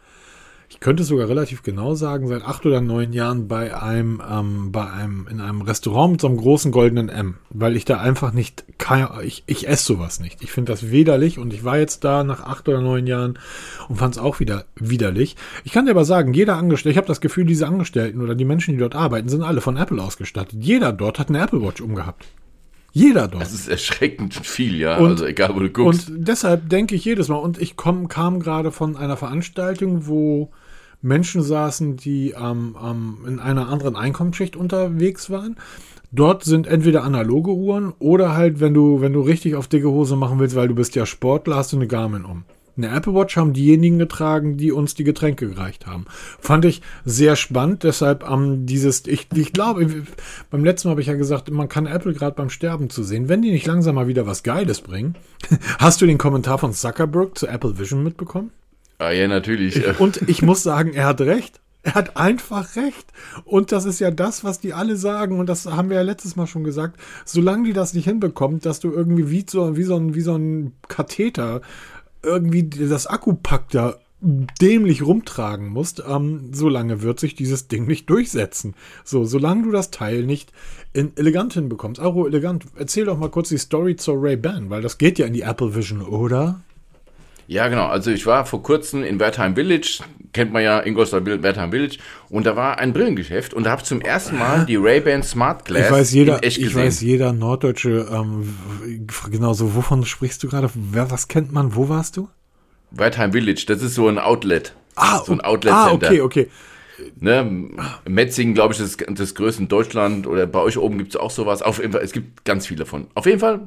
[0.70, 4.72] ich könnte es sogar relativ genau sagen, seit acht oder neun Jahren bei einem, ähm,
[4.72, 8.32] bei einem, in einem Restaurant mit so einem großen goldenen M, weil ich da einfach
[8.32, 8.64] nicht,
[9.22, 10.42] ich, ich esse sowas nicht.
[10.42, 13.38] Ich finde das widerlich und ich war jetzt da nach acht oder neun Jahren
[13.90, 15.36] und fand es auch wieder widerlich.
[15.64, 18.46] Ich kann dir aber sagen, jeder Angestellte, ich habe das Gefühl, diese Angestellten oder die
[18.46, 20.58] Menschen, die dort arbeiten, sind alle von Apple ausgestattet.
[20.62, 22.26] Jeder dort hat eine Apple Watch umgehabt.
[22.96, 23.42] Jeder dort.
[23.42, 24.96] Das ist erschreckend viel, ja.
[24.96, 26.08] Und- also egal, wo du guckst.
[26.08, 30.50] Und deshalb denke ich jedes Mal, und ich komm, kam gerade von einer Veranstaltung, wo
[31.02, 35.56] Menschen saßen, die ähm, ähm, in einer anderen Einkommensschicht unterwegs waren.
[36.10, 40.16] Dort sind entweder analoge Uhren oder halt, wenn du, wenn du richtig auf dicke Hose
[40.16, 42.44] machen willst, weil du bist ja Sportler, hast du eine Garmin um.
[42.76, 46.04] Eine Apple Watch haben diejenigen getragen, die uns die Getränke gereicht haben.
[46.38, 50.04] Fand ich sehr spannend, deshalb ähm, dieses, ich, ich glaube,
[50.50, 53.28] beim letzten Mal habe ich ja gesagt, man kann Apple gerade beim Sterben zu sehen.
[53.28, 55.14] Wenn die nicht langsam mal wieder was Geiles bringen.
[55.78, 58.50] Hast du den Kommentar von Zuckerberg zu Apple Vision mitbekommen?
[58.98, 59.76] Ah, ja, natürlich.
[59.76, 61.60] Äh, Und ich muss sagen, er hat recht.
[61.82, 63.06] Er hat einfach recht.
[63.44, 65.38] Und das ist ja das, was die alle sagen.
[65.38, 66.98] Und das haben wir ja letztes Mal schon gesagt.
[67.24, 70.34] Solange die das nicht hinbekommen, dass du irgendwie wie so, wie so, ein, wie so
[70.34, 71.60] ein Katheter
[72.26, 78.74] irgendwie das Akkupack da dämlich rumtragen musst, ähm, solange wird sich dieses Ding nicht durchsetzen.
[79.04, 80.52] So, solange du das Teil nicht
[80.92, 82.00] in elegant hinbekommst.
[82.00, 85.34] Auro elegant, erzähl doch mal kurz die Story zur Ray-Ban, weil das geht ja in
[85.34, 86.62] die Apple Vision, oder?
[87.46, 87.86] Ja, genau.
[87.86, 90.00] Also ich war vor kurzem in Wertheim Village,
[90.32, 93.88] kennt man ja Ingolstadt Wertheim Village, und da war ein Brillengeschäft und da habe ich
[93.88, 96.86] zum ersten Mal die Ray-Ban Smart Glass Ich weiß, jeder, echt ich gesehen.
[96.86, 98.56] weiß, jeder Norddeutsche, ähm,
[99.30, 100.70] genau so, wovon sprichst du gerade?
[100.74, 101.74] Was kennt man?
[101.76, 102.28] Wo warst du?
[102.90, 104.74] Wertheim Village, das ist so ein Outlet.
[104.96, 106.06] Ah, so ein ah, Outlet-Center.
[106.08, 106.50] okay, okay.
[107.20, 107.68] Ne?
[108.08, 111.30] Metzingen, glaube ich, ist das größte in Deutschland oder bei euch oben gibt es auch
[111.30, 111.60] sowas.
[111.60, 113.08] Auf jeden Fall, es gibt ganz viele von.
[113.14, 113.60] Auf jeden Fall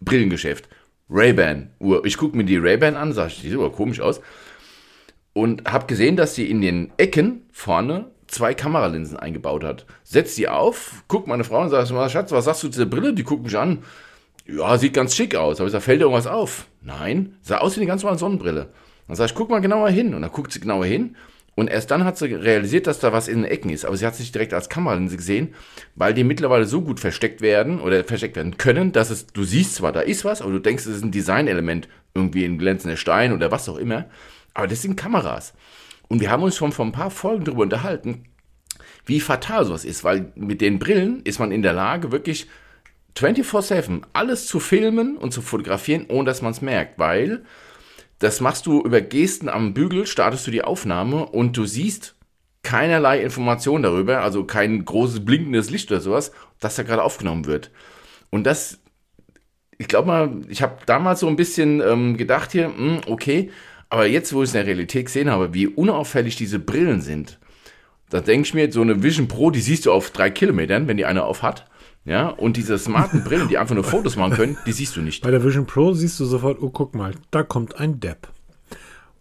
[0.00, 0.68] Brillengeschäft.
[1.12, 2.04] Ray-Ban Uhr.
[2.04, 4.20] Ich gucke mir die Ray-Ban an, sag ich, die sieht aber komisch aus.
[5.34, 9.86] Und habe gesehen, dass sie in den Ecken vorne zwei Kameralinsen eingebaut hat.
[10.02, 13.14] Setz die auf, guck meine Frau und sag, Schatz, was sagst du zu der Brille?
[13.14, 13.84] Die guckt mich an.
[14.46, 15.60] Ja, sieht ganz schick aus.
[15.60, 16.66] Aber ich sag, fällt dir irgendwas auf?
[16.80, 18.68] Nein, sah aus wie eine ganz normale Sonnenbrille.
[19.06, 20.14] Dann sag ich, guck mal genauer hin.
[20.14, 21.16] Und dann guckt sie genauer hin.
[21.54, 23.84] Und erst dann hat sie realisiert, dass da was in den Ecken ist.
[23.84, 25.54] Aber sie hat es nicht direkt als Kameralinse gesehen,
[25.94, 29.74] weil die mittlerweile so gut versteckt werden oder versteckt werden können, dass es, du siehst
[29.74, 33.32] zwar, da ist was, aber du denkst, es ist ein Designelement, irgendwie ein glänzender Stein
[33.32, 34.06] oder was auch immer.
[34.54, 35.52] Aber das sind Kameras.
[36.08, 38.24] Und wir haben uns schon vor ein paar Folgen darüber unterhalten,
[39.04, 42.48] wie fatal sowas ist, weil mit den Brillen ist man in der Lage, wirklich
[43.16, 47.44] 24-7 alles zu filmen und zu fotografieren, ohne dass man es merkt, weil
[48.22, 52.14] das machst du über Gesten am Bügel, startest du die Aufnahme und du siehst
[52.62, 57.72] keinerlei Information darüber, also kein großes blinkendes Licht oder sowas, dass da gerade aufgenommen wird.
[58.30, 58.78] Und das,
[59.76, 63.50] ich glaube mal, ich habe damals so ein bisschen ähm, gedacht hier, hm, okay,
[63.88, 67.40] aber jetzt, wo ich es in der Realität gesehen habe, wie unauffällig diese Brillen sind,
[68.12, 70.98] da denke ich mir, so eine Vision Pro, die siehst du auf drei Kilometern, wenn
[70.98, 71.66] die eine auf hat.
[72.04, 75.22] Ja, und diese smarten Brillen, die einfach nur Fotos machen können, die siehst du nicht.
[75.22, 78.28] Bei der Vision Pro siehst du sofort, oh, guck mal, da kommt ein Depp.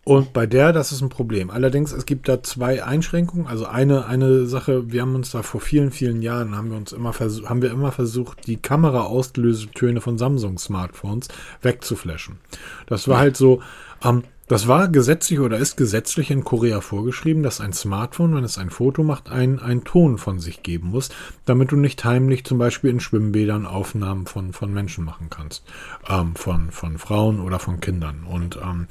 [0.04, 1.52] Und bei der, das ist ein Problem.
[1.52, 3.46] Allerdings, es gibt da zwei Einschränkungen.
[3.46, 6.92] Also eine, eine Sache, wir haben uns da vor vielen, vielen Jahren, haben wir uns
[6.92, 11.28] immer versucht, haben wir immer versucht, die Kamera-Auslösetöne von Samsung-Smartphones
[11.62, 12.40] wegzuflashen.
[12.88, 13.62] Das war halt so,
[14.04, 18.58] ähm, das war gesetzlich oder ist gesetzlich in Korea vorgeschrieben, dass ein Smartphone, wenn es
[18.58, 21.08] ein Foto macht, einen, einen Ton von sich geben muss,
[21.46, 25.64] damit du nicht heimlich zum Beispiel in Schwimmbädern Aufnahmen von, von Menschen machen kannst.
[26.10, 28.26] Ähm, von, von Frauen oder von Kindern.
[28.30, 28.88] Und ähm,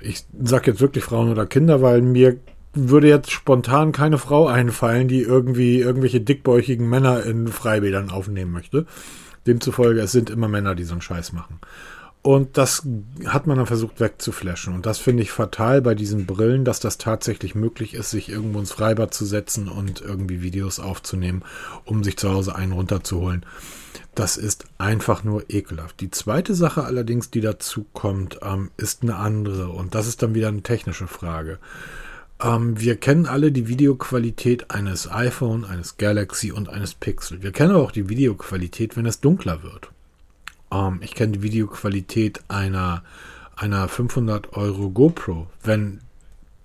[0.00, 2.38] ich sag jetzt wirklich Frauen oder Kinder, weil mir
[2.72, 8.86] würde jetzt spontan keine Frau einfallen, die irgendwie irgendwelche dickbäuchigen Männer in Freibädern aufnehmen möchte.
[9.46, 11.60] Demzufolge, es sind immer Männer, die so einen Scheiß machen.
[12.22, 12.82] Und das
[13.26, 14.74] hat man dann versucht wegzuflashen.
[14.74, 18.58] Und das finde ich fatal bei diesen Brillen, dass das tatsächlich möglich ist, sich irgendwo
[18.58, 21.44] ins Freibad zu setzen und irgendwie Videos aufzunehmen,
[21.84, 23.46] um sich zu Hause einen runterzuholen.
[24.14, 26.00] Das ist einfach nur ekelhaft.
[26.00, 29.68] Die zweite Sache allerdings, die dazu kommt, ähm, ist eine andere.
[29.68, 31.60] Und das ist dann wieder eine technische Frage.
[32.42, 37.42] Ähm, wir kennen alle die Videoqualität eines iPhone, eines Galaxy und eines Pixel.
[37.42, 39.92] Wir kennen aber auch die Videoqualität, wenn es dunkler wird.
[40.72, 43.02] Ähm, ich kenne die Videoqualität einer,
[43.56, 46.00] einer 500 Euro GoPro, wenn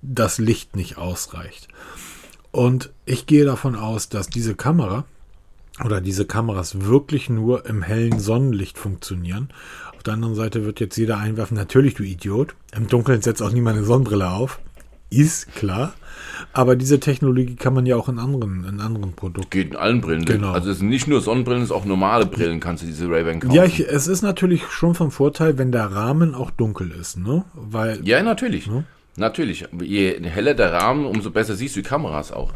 [0.02, 1.68] das Licht nicht ausreicht.
[2.52, 5.06] Und ich gehe davon aus, dass diese Kamera
[5.84, 9.50] oder diese Kameras wirklich nur im hellen Sonnenlicht funktionieren.
[9.96, 12.56] Auf der anderen Seite wird jetzt jeder einwerfen, natürlich du Idiot.
[12.76, 14.60] Im Dunkeln setzt auch niemand eine Sonnenbrille auf.
[15.10, 15.94] Ist klar.
[16.54, 19.50] Aber diese Technologie kann man ja auch in anderen, in anderen Produkten.
[19.50, 20.24] Geht in allen Brillen.
[20.24, 20.52] Genau.
[20.52, 23.40] Also es sind nicht nur Sonnenbrillen, es sind auch normale Brillen, kannst du diese Ray-Ban
[23.40, 23.56] kaufen.
[23.56, 27.44] Ja, ich, es ist natürlich schon vom Vorteil, wenn der Rahmen auch dunkel ist, ne?
[27.56, 28.70] Weil, Ja, natürlich.
[29.16, 29.66] Natürlich.
[29.80, 32.52] Je heller der Rahmen, umso besser siehst du die Kameras auch.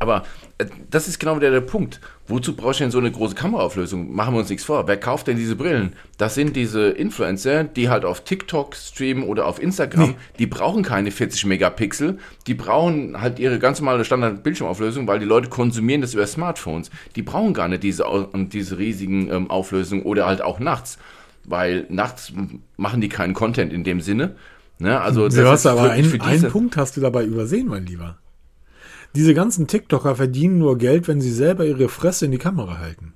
[0.00, 0.24] Aber
[0.58, 2.00] äh, das ist genau wieder der Punkt.
[2.26, 4.12] Wozu brauchst du denn so eine große Kameraauflösung?
[4.14, 4.88] Machen wir uns nichts vor.
[4.88, 5.92] Wer kauft denn diese Brillen?
[6.16, 10.14] Das sind diese Influencer, die halt auf TikTok streamen oder auf Instagram.
[10.38, 12.18] Die brauchen keine 40 Megapixel.
[12.46, 16.90] Die brauchen halt ihre ganz normale Standard-Bildschirmauflösung, weil die Leute konsumieren das über Smartphones.
[17.14, 20.98] Die brauchen gar nicht diese, diese riesigen ähm, Auflösungen oder halt auch nachts.
[21.44, 22.32] Weil nachts
[22.76, 24.34] machen die keinen Content in dem Sinne.
[24.78, 24.98] Ne?
[24.98, 28.16] Also du hast ist aber einen, einen Punkt hast du dabei übersehen, mein Lieber.
[29.14, 33.14] Diese ganzen TikToker verdienen nur Geld, wenn sie selber ihre Fresse in die Kamera halten.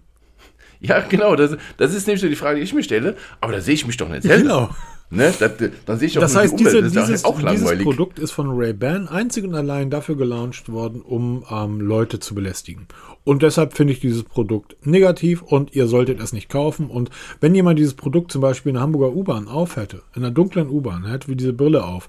[0.80, 3.60] Ja, genau, das, das ist nämlich so die Frage, die ich mir stelle, aber da
[3.60, 4.42] sehe ich mich doch nicht selber.
[4.42, 4.70] Genau.
[5.10, 5.32] Ne?
[5.38, 5.48] Da,
[5.86, 7.82] dann sehe ich doch Das heißt, die diese, das dieses, auch dieses.
[7.82, 12.86] Produkt ist von Ray-Ban einzig und allein dafür gelauncht worden, um ähm, Leute zu belästigen.
[13.22, 16.90] Und deshalb finde ich dieses Produkt negativ und ihr solltet es nicht kaufen.
[16.90, 20.34] Und wenn jemand dieses Produkt zum Beispiel in der Hamburger U-Bahn auf hätte, in einer
[20.34, 22.08] dunklen U-Bahn, hätte wie diese Brille auf,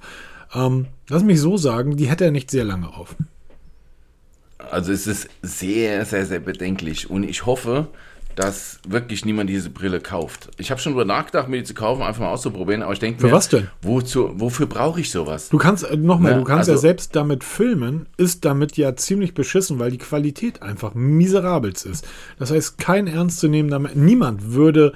[0.54, 3.16] ähm, lass mich so sagen, die hätte er nicht sehr lange auf.
[4.72, 7.88] Also es ist sehr, sehr, sehr bedenklich und ich hoffe,
[8.36, 10.50] dass wirklich niemand diese Brille kauft.
[10.58, 13.26] Ich habe schon drüber nachgedacht, mir die zu kaufen, einfach mal auszuprobieren, aber ich denke
[13.26, 13.70] mir, was denn?
[13.82, 15.48] Wozu, wofür brauche ich sowas?
[15.48, 18.94] Du kannst, äh, nochmal, Ne, du kannst ja also- selbst damit filmen, ist damit ja
[18.98, 22.06] ziemlich beschissen, weil die Qualität einfach miserabelst ist.
[22.38, 24.92] Das heißt, kein ernstzunehmender, Me- niemand würde,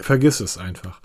[0.00, 1.00] vergiss es einfach.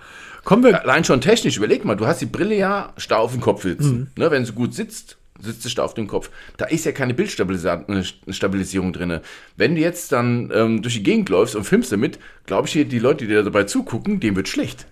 [0.45, 3.41] Kommen wir, Allein schon technisch, überleg mal, du hast die Brille ja starr auf dem
[3.41, 3.69] Kopf Mhm.
[3.69, 4.11] sitzen.
[4.15, 6.29] Ne, wenn sie gut sitzt, sitzt sie starr auf dem Kopf.
[6.57, 9.19] Da ist ja keine Bildstabilisierung drin.
[9.57, 12.85] Wenn du jetzt dann ähm, durch die Gegend läufst und filmst damit, glaube ich, hier
[12.85, 14.87] die Leute, die da dabei zugucken, denen wird schlecht.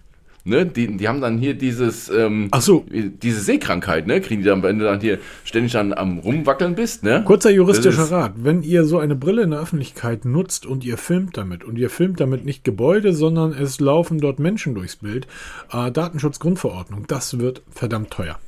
[0.47, 2.85] Ne, die, die haben dann hier dieses, ähm, Ach so.
[2.89, 4.21] diese Sehkrankheit, ne?
[4.21, 7.21] Kriegen die dann, wenn du dann hier ständig dann am Rumwackeln bist, ne?
[7.25, 8.31] kurzer juristischer Rat.
[8.37, 11.89] Wenn ihr so eine Brille in der Öffentlichkeit nutzt und ihr filmt damit, und ihr
[11.89, 15.27] filmt damit nicht Gebäude, sondern es laufen dort Menschen durchs Bild,
[15.73, 18.39] äh, Datenschutzgrundverordnung, das wird verdammt teuer.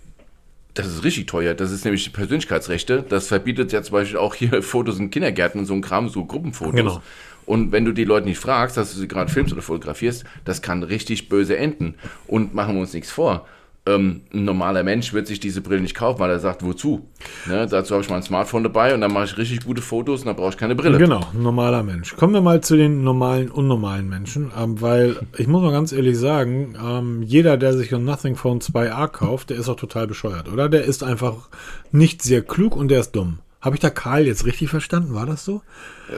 [0.73, 1.53] Das ist richtig teuer.
[1.53, 3.03] Das ist nämlich die Persönlichkeitsrechte.
[3.07, 6.25] Das verbietet ja zum Beispiel auch hier Fotos in Kindergärten und so ein Kram, so
[6.25, 6.75] Gruppenfotos.
[6.75, 7.01] Genau.
[7.45, 10.61] Und wenn du die Leute nicht fragst, dass du sie gerade filmst oder fotografierst, das
[10.61, 11.95] kann richtig böse enden.
[12.27, 13.47] Und machen wir uns nichts vor.
[13.89, 17.07] Ähm, ein normaler Mensch wird sich diese Brille nicht kaufen, weil er sagt, wozu?
[17.47, 20.27] Ne, dazu habe ich mein Smartphone dabei und dann mache ich richtig gute Fotos und
[20.27, 20.97] dann brauche ich keine Brille.
[20.97, 22.15] Genau, ein normaler Mensch.
[22.15, 26.17] Kommen wir mal zu den normalen, unnormalen Menschen, ähm, weil ich muss mal ganz ehrlich
[26.17, 30.51] sagen, ähm, jeder, der sich ein Nothing Phone 2a kauft, der ist auch total bescheuert,
[30.51, 30.69] oder?
[30.69, 31.49] Der ist einfach
[31.91, 33.39] nicht sehr klug und der ist dumm.
[33.61, 35.13] Habe ich da Karl jetzt richtig verstanden?
[35.13, 35.61] War das so?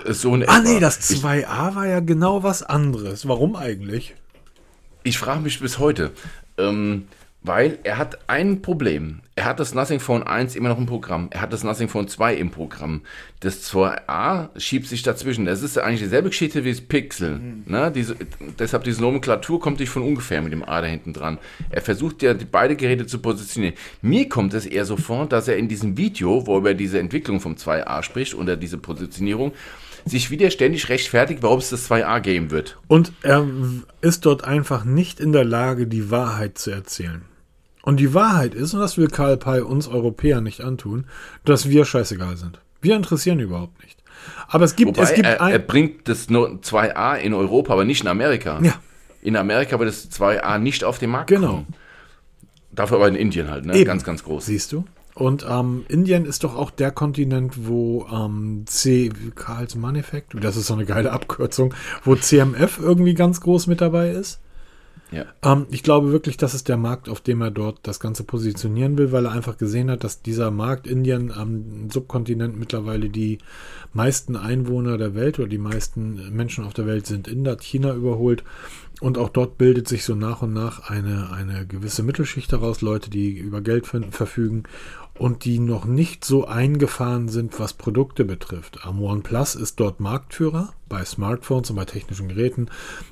[0.05, 3.27] Äh, So in Ah nee, das ich, 2a war ja genau was anderes.
[3.27, 4.15] Warum eigentlich?
[5.03, 6.11] ich frage mich bis heute,
[6.59, 7.07] ähm,
[7.43, 9.21] weil er hat ein Problem.
[9.35, 11.29] Er hat das Nothing Phone 1 immer noch im Programm.
[11.31, 13.01] Er hat das Nothing Phone 2 im Programm.
[13.39, 15.45] Das 2a schiebt sich dazwischen.
[15.45, 17.39] Das ist eigentlich dieselbe Geschichte wie das Pixel.
[17.65, 17.91] Ne?
[17.91, 18.15] Diese,
[18.59, 21.39] deshalb diese Nomenklatur kommt nicht von ungefähr mit dem A da hinten dran.
[21.71, 23.75] Er versucht ja, die beide Geräte zu positionieren.
[24.03, 26.99] Mir kommt es eher so vor, dass er in diesem Video, wo er über diese
[26.99, 29.53] Entwicklung vom 2a spricht, oder diese Positionierung,
[30.05, 32.77] sich wieder ständig rechtfertigt, warum es das 2a geben wird.
[32.87, 33.47] Und er
[34.01, 37.23] ist dort einfach nicht in der Lage, die Wahrheit zu erzählen.
[37.83, 41.05] Und die Wahrheit ist, und das will Karl Pei uns Europäer nicht antun,
[41.45, 42.59] dass wir scheißegal sind.
[42.81, 43.97] Wir interessieren überhaupt nicht.
[44.47, 47.85] Aber es gibt, Wobei, es gibt er, er bringt das No- 2a in Europa, aber
[47.85, 48.59] nicht in Amerika.
[48.61, 48.73] Ja.
[49.21, 51.47] In Amerika wird das 2a nicht auf den Markt Genau.
[51.47, 51.67] kommen.
[52.71, 53.75] Dafür aber in Indien halt, ne?
[53.75, 53.85] Eben.
[53.85, 54.45] Ganz, ganz groß.
[54.45, 54.85] Siehst du?
[55.13, 60.67] Und ähm, Indien ist doch auch der Kontinent, wo ähm, C, Karls Manufacture, das ist
[60.67, 61.73] so eine geile Abkürzung,
[62.03, 64.39] wo CMF irgendwie ganz groß mit dabei ist.
[65.11, 65.25] Ja.
[65.43, 68.97] Ähm, ich glaube wirklich, das ist der Markt, auf dem er dort das Ganze positionieren
[68.97, 73.39] will, weil er einfach gesehen hat, dass dieser Markt Indien am Subkontinent mittlerweile die
[73.93, 78.43] meisten Einwohner der Welt oder die meisten Menschen auf der Welt sind in China überholt.
[79.01, 83.09] und auch dort bildet sich so nach und nach eine, eine gewisse Mittelschicht daraus, Leute,
[83.09, 84.63] die über Geld verfügen
[85.21, 88.79] und die noch nicht so eingefahren sind, was Produkte betrifft.
[88.87, 92.69] Am OnePlus ist dort Marktführer bei Smartphones und bei technischen Geräten.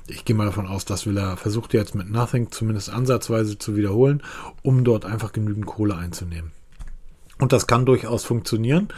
[0.08, 3.76] Ich gehe mal davon aus, das will er versucht jetzt mit Nothing zumindest ansatzweise zu
[3.76, 4.24] wiederholen,
[4.62, 6.50] um dort einfach genügend Kohle einzunehmen.
[7.38, 8.88] Und das kann durchaus funktionieren.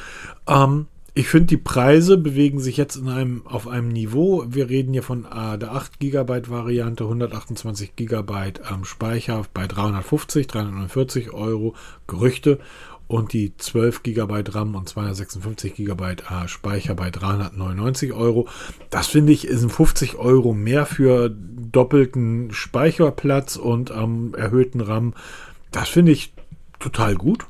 [0.49, 4.45] Ähm, ich finde, die Preise bewegen sich jetzt in einem, auf einem Niveau.
[4.49, 8.33] Wir reden hier von äh, der 8 GB Variante, 128 GB
[8.71, 11.75] ähm, Speicher bei 350, 349 Euro
[12.07, 12.61] Gerüchte
[13.09, 18.49] und die 12 GB RAM und 256 GB äh, Speicher bei 399 Euro.
[18.89, 25.13] Das finde ich ist 50 Euro mehr für doppelten Speicherplatz und ähm, erhöhten RAM.
[25.73, 26.33] Das finde ich
[26.79, 27.47] total gut.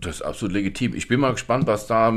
[0.00, 0.94] Das ist absolut legitim.
[0.94, 2.12] Ich bin mal gespannt, was da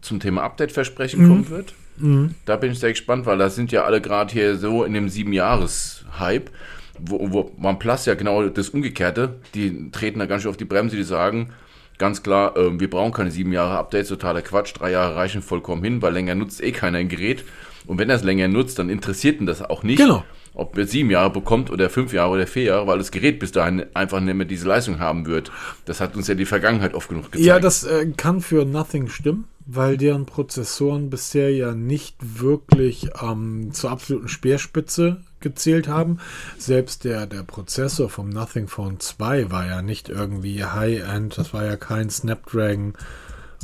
[0.00, 1.28] zum Thema Update-Versprechen mhm.
[1.28, 1.74] kommen wird.
[1.96, 2.34] Mhm.
[2.44, 5.08] Da bin ich sehr gespannt, weil da sind ja alle gerade hier so in dem
[5.08, 6.50] sieben-Jahres-Hype,
[6.98, 10.96] wo, wo OnePlus ja genau das Umgekehrte, die treten da ganz schön auf die Bremse,
[10.96, 11.50] die sagen,
[11.98, 15.82] ganz klar, äh, wir brauchen keine sieben Jahre Updates, totaler Quatsch, drei Jahre reichen vollkommen
[15.82, 17.44] hin, weil länger nutzt eh keiner ein Gerät.
[17.86, 19.98] Und wenn er es länger nutzt, dann interessiert ihn das auch nicht.
[19.98, 20.24] Genau
[20.58, 23.52] ob er sieben Jahre bekommt oder fünf Jahre oder vier Jahre, weil das Gerät bis
[23.52, 25.50] dahin einfach nicht mehr diese Leistung haben wird.
[25.84, 27.44] Das hat uns ja die Vergangenheit oft genug gezeigt.
[27.44, 33.70] Ja, das äh, kann für Nothing stimmen, weil deren Prozessoren bisher ja nicht wirklich ähm,
[33.72, 36.18] zur absoluten Speerspitze gezählt haben.
[36.58, 41.64] Selbst der, der Prozessor vom Nothing Phone 2 war ja nicht irgendwie High-End, das war
[41.64, 42.94] ja kein Snapdragon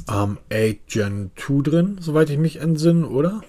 [0.09, 3.43] ähm, 8 Gen 2 drin, soweit ich mich entsinne, oder?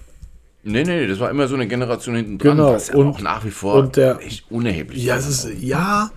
[0.68, 2.72] Nee, nee, das war immer so eine Generation hinten dran, genau.
[2.72, 5.62] was ja und, auch nach wie vor und der, echt unerheblich ja, es ist.
[5.62, 6.10] Ja,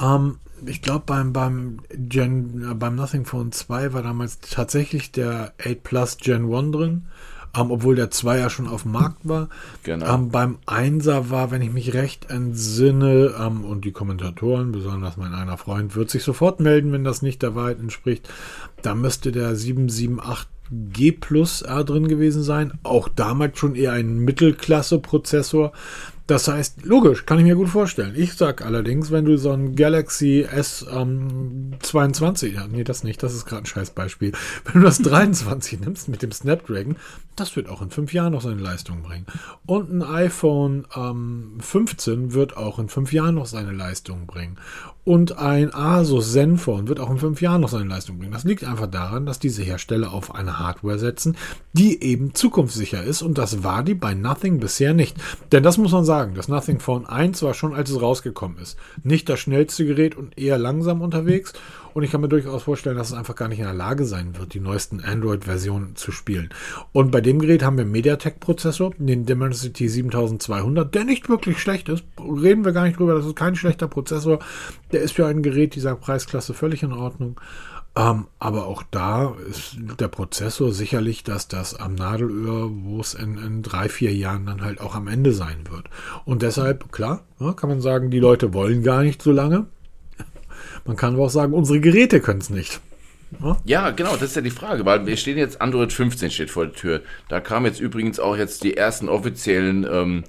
[0.00, 5.54] ähm, ich glaube beim, beim Gen, äh, beim Nothing Phone 2 war damals tatsächlich der
[5.58, 7.06] 8 Plus Gen 1 drin.
[7.52, 9.48] Ähm, obwohl der 2 ja schon auf dem Markt war.
[9.82, 10.14] Genau.
[10.14, 15.34] Ähm, beim 1er war, wenn ich mich recht entsinne, ähm, und die Kommentatoren, besonders mein
[15.34, 18.28] einer Freund, wird sich sofort melden, wenn das nicht der Wahrheit entspricht.
[18.82, 22.72] Da müsste der 778 G Plus drin gewesen sein.
[22.82, 25.72] Auch damals schon eher ein Mittelklasse-Prozessor.
[26.30, 28.14] Das heißt, logisch, kann ich mir gut vorstellen.
[28.16, 33.34] Ich sag allerdings, wenn du so ein Galaxy S22, ähm, ja, nee, das nicht, das
[33.34, 34.30] ist gerade ein scheiß Beispiel.
[34.64, 36.94] Wenn du das 23 nimmst mit dem Snapdragon,
[37.34, 39.26] das wird auch in fünf Jahren noch seine Leistung bringen.
[39.66, 44.56] Und ein iPhone ähm, 15 wird auch in fünf Jahren noch seine Leistung bringen.
[45.04, 48.32] Und ein Asus Zenfone wird auch in fünf Jahren noch seine Leistung bringen.
[48.32, 51.36] Das liegt einfach daran, dass diese Hersteller auf eine Hardware setzen,
[51.72, 53.22] die eben zukunftssicher ist.
[53.22, 55.16] Und das war die bei Nothing bisher nicht.
[55.52, 58.76] Denn das muss man sagen, das Nothing Phone 1 war schon, als es rausgekommen ist,
[59.02, 61.54] nicht das schnellste Gerät und eher langsam unterwegs.
[61.94, 64.36] Und ich kann mir durchaus vorstellen, dass es einfach gar nicht in der Lage sein
[64.36, 66.50] wird, die neuesten Android-Versionen zu spielen.
[66.92, 71.88] Und bei dem Gerät haben wir einen MediaTek-Prozessor, den Dimensity 7200, der nicht wirklich schlecht
[71.88, 72.04] ist.
[72.18, 74.38] Reden wir gar nicht drüber, das ist kein schlechter Prozessor.
[74.92, 77.40] Der ist für ein Gerät dieser Preisklasse völlig in Ordnung.
[77.96, 83.36] Ähm, aber auch da ist der Prozessor sicherlich, dass das am Nadelöhr, wo es in,
[83.36, 85.90] in, drei, vier Jahren dann halt auch am Ende sein wird.
[86.24, 89.66] Und deshalb, klar, ja, kann man sagen, die Leute wollen gar nicht so lange.
[90.84, 92.80] Man kann aber auch sagen, unsere Geräte können es nicht.
[93.64, 93.90] Ja?
[93.90, 96.74] genau, das ist ja die Frage, weil wir stehen jetzt, Android 15 steht vor der
[96.74, 97.02] Tür.
[97.28, 100.24] Da kamen jetzt übrigens auch jetzt die ersten offiziellen ähm,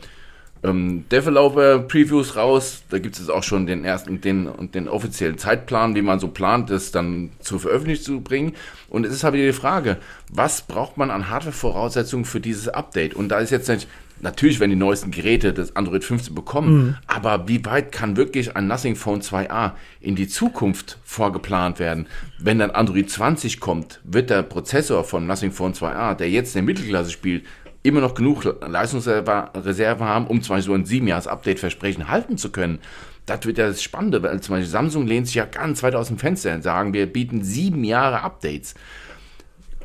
[0.64, 2.84] ähm, Developer-Previews raus.
[2.89, 6.70] Da gibt es auch schon den ersten, den, den offiziellen Zeitplan, wie man so plant,
[6.70, 8.54] das dann zur Veröffentlichung zu bringen.
[8.89, 9.97] Und es ist halt wieder die Frage,
[10.30, 13.16] was braucht man an Hardware-Voraussetzungen für dieses Update?
[13.16, 13.88] Und da ist jetzt nicht,
[14.20, 16.95] natürlich, wenn die neuesten Geräte das Android 15 bekommen, mhm.
[17.07, 22.07] aber wie weit kann wirklich ein Nothing Phone 2a in die Zukunft vorgeplant werden?
[22.39, 26.66] Wenn dann Android 20 kommt, wird der Prozessor von Nothing Phone 2a, der jetzt in
[26.66, 27.45] der Mittelklasse spielt,
[27.84, 32.80] immer noch genug Leistungsreserve haben, um zum Beispiel so ein 7-Jahres-Update-Versprechen halten zu können.
[33.26, 36.07] Das wird ja das Spannende, weil zum Beispiel Samsung lehnt sich ja ganz weit aus
[36.07, 38.76] dem Fenster und sagen, wir bieten sieben Jahre Updates.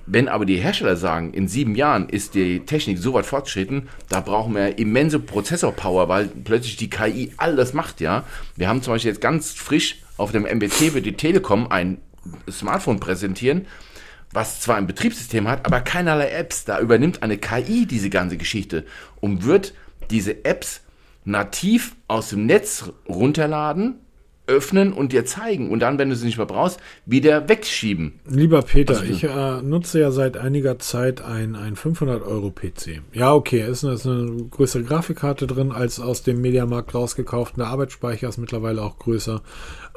[0.06, 4.20] Wenn aber die Hersteller sagen, in sieben Jahren ist die Technik so weit fortgeschritten, da
[4.20, 8.24] brauchen wir immense Prozessorpower, weil plötzlich die KI alles macht, ja.
[8.54, 11.98] Wir haben zum Beispiel jetzt ganz frisch auf dem MBT wird die Telekom ein
[12.50, 13.66] Smartphone präsentieren,
[14.32, 16.64] was zwar ein Betriebssystem hat, aber keinerlei Apps.
[16.64, 18.84] Da übernimmt eine KI diese ganze Geschichte
[19.20, 19.74] und wird
[20.10, 20.82] diese Apps
[21.24, 24.00] nativ aus dem Netz runterladen
[24.46, 28.20] öffnen und dir zeigen und dann, wenn du sie nicht mehr brauchst, wieder wegschieben.
[28.28, 33.02] Lieber Peter, also, ich äh, nutze ja seit einiger Zeit ein, ein 500 Euro PC.
[33.12, 37.56] Ja, okay, ist eine, ist eine größere Grafikkarte drin als aus dem Mediamarkt rausgekauft.
[37.56, 39.42] Der Arbeitsspeicher ist mittlerweile auch größer.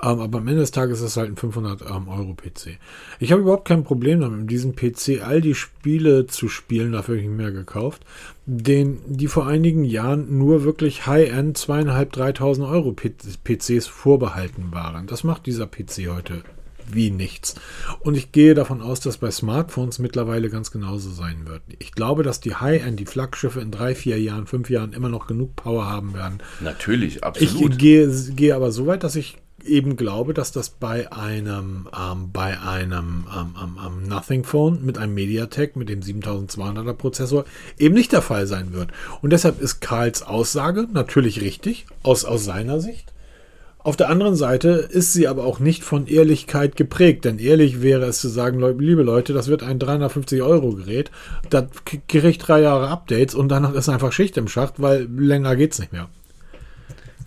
[0.01, 2.77] Ähm, aber am Ende des Tages ist es halt ein 500 ähm, Euro PC.
[3.19, 6.93] Ich habe überhaupt kein Problem damit, mit diesem PC all die Spiele zu spielen.
[6.93, 8.05] Dafür habe ich mehr gekauft.
[8.45, 15.07] den, die vor einigen Jahren nur wirklich High-End 2.500, 3.000 Euro PCs vorbehalten waren.
[15.07, 16.43] Das macht dieser PC heute
[16.91, 17.55] wie nichts.
[17.99, 21.61] Und ich gehe davon aus, dass bei Smartphones mittlerweile ganz genauso sein wird.
[21.77, 25.27] Ich glaube, dass die High-End, die Flaggschiffe in drei, vier Jahren, fünf Jahren immer noch
[25.27, 26.39] genug Power haben werden.
[26.61, 27.73] Natürlich, absolut.
[27.73, 32.31] Ich gehe, gehe aber so weit, dass ich eben glaube, dass das bei einem, ähm,
[32.31, 37.45] bei einem ähm, ähm, Nothing Phone mit einem MediaTek mit dem 7200er Prozessor
[37.77, 38.91] eben nicht der Fall sein wird.
[39.21, 43.13] Und deshalb ist Karls Aussage natürlich richtig, aus, aus seiner Sicht.
[43.81, 48.05] Auf der anderen Seite ist sie aber auch nicht von Ehrlichkeit geprägt, denn ehrlich wäre
[48.05, 51.11] es zu sagen, liebe Leute, das wird ein 350 Euro Gerät,
[51.49, 55.79] das kriegt drei Jahre Updates und danach ist einfach Schicht im Schacht, weil länger geht's
[55.79, 56.09] nicht mehr.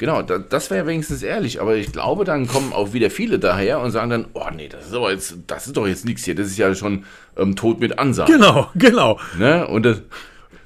[0.03, 3.93] Genau, das wäre wenigstens ehrlich, aber ich glaube, dann kommen auch wieder viele daher und
[3.93, 6.49] sagen dann, oh nee, das ist aber jetzt, das ist doch jetzt nichts hier, das
[6.49, 7.05] ist ja schon
[7.37, 8.33] ähm, tot mit Ansage.
[8.33, 9.21] Genau, genau.
[9.39, 9.65] Ne?
[9.65, 10.03] Und das,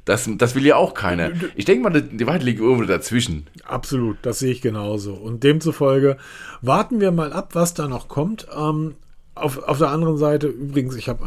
[0.06, 1.32] das, das will ja auch keiner.
[1.54, 3.46] Ich denke mal, die Wahrheit liegt irgendwo dazwischen.
[3.66, 5.12] Absolut, das sehe ich genauso.
[5.12, 6.16] Und demzufolge
[6.62, 8.46] warten wir mal ab, was da noch kommt.
[8.58, 8.94] Ähm,
[9.34, 11.22] auf, auf der anderen Seite, übrigens, ich habe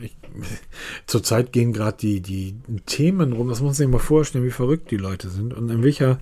[0.00, 0.08] äh,
[1.06, 2.54] zurzeit gehen gerade die, die
[2.86, 5.82] Themen rum, das muss man sich mal vorstellen, wie verrückt die Leute sind und in
[5.82, 6.20] welcher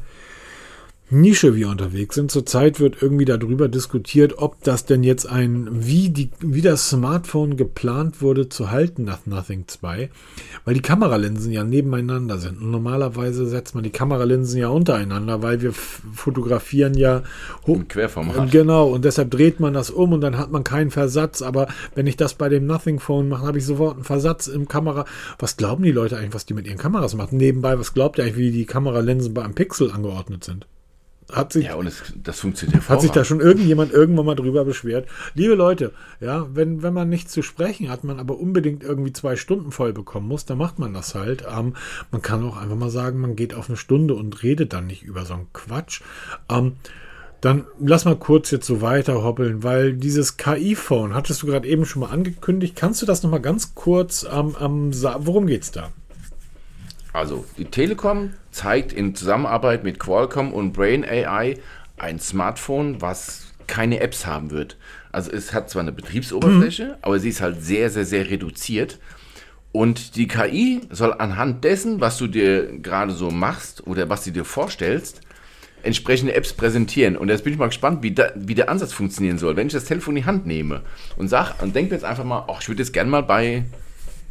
[1.11, 2.31] Nische wir unterwegs sind.
[2.31, 7.59] Zurzeit wird irgendwie darüber diskutiert, ob das denn jetzt ein, wie, die, wie das Smartphone
[7.59, 10.09] geplant wurde zu halten nach Nothing 2,
[10.65, 12.59] weil die Kameralinsen ja nebeneinander sind.
[12.59, 17.23] Und normalerweise setzt man die Kameralinsen ja untereinander, weil wir fotografieren ja
[17.67, 18.51] Im Querformat.
[18.51, 21.43] Genau, und deshalb dreht man das um und dann hat man keinen Versatz.
[21.43, 24.69] Aber wenn ich das bei dem Nothing Phone mache, habe ich sofort einen Versatz im
[24.69, 25.05] Kamera.
[25.39, 27.37] Was glauben die Leute eigentlich, was die mit ihren Kameras machen?
[27.37, 30.67] Nebenbei, was glaubt ihr eigentlich, wie die Kameralinsen bei einem Pixel angeordnet sind?
[31.33, 34.65] Hat sich, ja, und es, das funktioniert Hat sich da schon irgendjemand irgendwann mal drüber
[34.65, 35.09] beschwert?
[35.35, 39.37] Liebe Leute, ja, wenn, wenn man nichts zu sprechen hat, man aber unbedingt irgendwie zwei
[39.37, 41.45] Stunden voll bekommen muss, dann macht man das halt.
[41.51, 41.75] Ähm,
[42.11, 45.03] man kann auch einfach mal sagen, man geht auf eine Stunde und redet dann nicht
[45.03, 46.03] über so einen Quatsch.
[46.51, 46.73] Ähm,
[47.41, 51.85] dann lass mal kurz jetzt so weiter hoppeln, weil dieses KI-Phone, hattest du gerade eben
[51.85, 52.77] schon mal angekündigt.
[52.77, 55.91] Kannst du das noch mal ganz kurz, ähm, ähm, worum geht's da?
[57.15, 61.55] Also, die Telekom zeigt in Zusammenarbeit mit Qualcomm und Brain AI
[61.97, 64.77] ein Smartphone, was keine Apps haben wird.
[65.13, 66.95] Also es hat zwar eine Betriebsoberfläche, mhm.
[67.03, 68.99] aber sie ist halt sehr, sehr, sehr reduziert.
[69.71, 74.33] Und die KI soll anhand dessen, was du dir gerade so machst oder was du
[74.33, 75.21] dir vorstellst,
[75.85, 77.17] entsprechende Apps präsentieren.
[77.17, 79.55] Und jetzt bin ich mal gespannt, wie, da, wie der Ansatz funktionieren soll.
[79.55, 80.83] Wenn ich das Telefon in die Hand nehme
[81.17, 83.65] und sag und denke jetzt einfach mal, ach, ich würde jetzt gerne mal bei,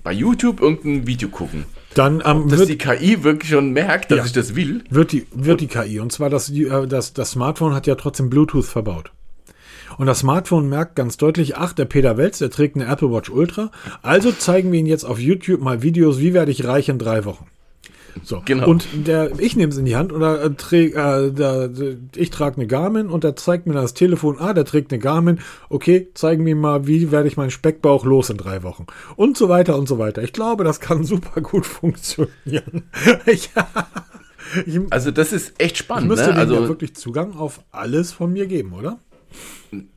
[0.03, 1.65] bei YouTube irgendein Video gucken
[1.97, 4.83] dann ähm, dass wird, die KI wirklich schon merkt, dass ja, ich das will.
[4.89, 5.99] Wird die, wird die KI.
[5.99, 9.11] Und zwar, das, äh, das, das Smartphone hat ja trotzdem Bluetooth verbaut.
[9.97, 13.29] Und das Smartphone merkt ganz deutlich, ach, der Peter Welz, der trägt eine Apple Watch
[13.29, 13.71] Ultra.
[14.01, 17.25] Also zeigen wir ihn jetzt auf YouTube mal Videos, wie werde ich reich in drei
[17.25, 17.45] Wochen.
[18.23, 18.41] So.
[18.45, 18.67] Genau.
[18.67, 21.69] Und der, ich nehme es in die Hand oder äh, träg, äh, der,
[22.15, 25.39] ich trage eine Garmin und der zeigt mir das Telefon, ah, der trägt eine Garmin,
[25.69, 28.85] okay, zeigen wir mal, wie werde ich meinen Speckbauch los in drei Wochen.
[29.15, 30.21] Und so weiter und so weiter.
[30.23, 32.83] Ich glaube, das kann super gut funktionieren.
[33.25, 33.49] ich,
[34.65, 36.11] ich, also das ist echt spannend.
[36.11, 36.39] Ich müsste ne?
[36.39, 38.99] also ja wirklich Zugang auf alles von mir geben, oder?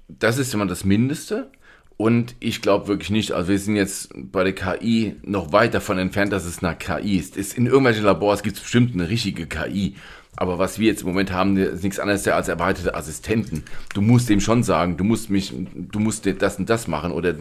[0.09, 1.51] Das ist immer das Mindeste.
[1.97, 5.97] Und ich glaube wirklich nicht, also wir sind jetzt bei der KI noch weit davon
[5.97, 7.37] entfernt, dass es eine KI ist.
[7.37, 9.95] ist in irgendwelchen Labors gibt es bestimmt eine richtige KI.
[10.39, 13.65] Aber was wir jetzt im Moment haben, ist nichts anderes als erweiterte Assistenten.
[13.95, 17.35] Du musst dem schon sagen, du musst mich, du musst das und das machen oder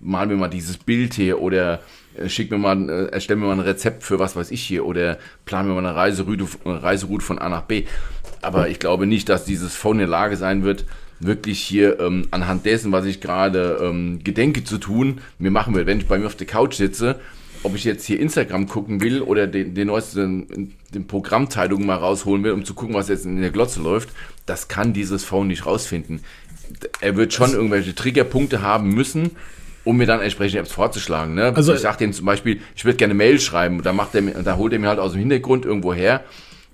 [0.00, 1.80] mal mir mal dieses Bild hier oder
[2.14, 4.84] äh, schick mir mal, äh, erstell mir mal ein Rezept für was weiß ich hier
[4.84, 7.84] oder plan mir mal eine Reiseroute, Reiseroute von A nach B.
[8.42, 10.84] Aber ich glaube nicht, dass dieses Phone in der Lage sein wird,
[11.22, 15.86] wirklich hier ähm, anhand dessen, was ich gerade ähm, gedenke zu tun, mir machen will.
[15.86, 17.20] Wenn ich bei mir auf der Couch sitze,
[17.62, 22.42] ob ich jetzt hier Instagram gucken will oder den, den neuesten den Programmteilungen mal rausholen
[22.42, 24.10] will, um zu gucken, was jetzt in der Glotze läuft,
[24.46, 26.20] das kann dieses Phone nicht rausfinden.
[27.00, 29.30] Er wird schon irgendwelche Triggerpunkte haben müssen,
[29.84, 31.34] um mir dann entsprechende Apps vorzuschlagen.
[31.34, 31.52] Ne?
[31.54, 34.56] Also ich sage dem zum Beispiel, ich würde gerne Mail schreiben, da macht er, da
[34.56, 36.24] holt er mir halt aus dem Hintergrund irgendwo her,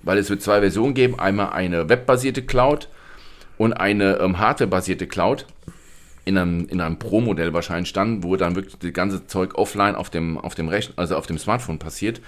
[0.03, 2.87] weil es wird zwei Versionen geben, einmal eine webbasierte Cloud
[3.59, 5.45] und eine ähm, hardware-basierte Cloud
[6.23, 10.09] in einem, in einem Pro-Modell wahrscheinlich dann, wo dann wirklich das ganze Zeug offline auf
[10.09, 12.21] dem, auf dem Rechner, also auf dem Smartphone passiert.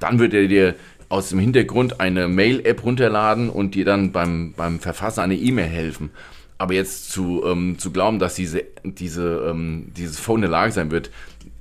[0.00, 0.74] Dann wird er dir
[1.10, 6.10] aus dem Hintergrund eine Mail-App runterladen und dir dann beim, beim Verfassen eine E-Mail helfen.
[6.56, 10.72] Aber jetzt zu, ähm, zu glauben, dass diese, diese, ähm, dieses Phone in der Lage
[10.72, 11.10] sein wird,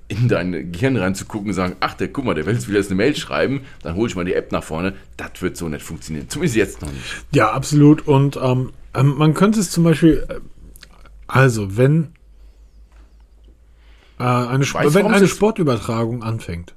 [0.08, 2.96] in dein Gehirn reinzugucken und sagen, ach, der, guck mal, der will jetzt wieder eine
[2.96, 4.94] Mail schreiben, dann hole ich mal die App nach vorne.
[5.18, 6.30] Das wird so nicht funktionieren.
[6.30, 7.04] Zumindest jetzt noch nicht.
[7.34, 8.08] Ja, absolut.
[8.08, 10.40] Und ähm, ähm, man könnte es zum Beispiel, äh,
[11.28, 12.14] also wenn
[14.20, 16.76] äh, eine, weiß, wenn eine Sportübertragung anfängt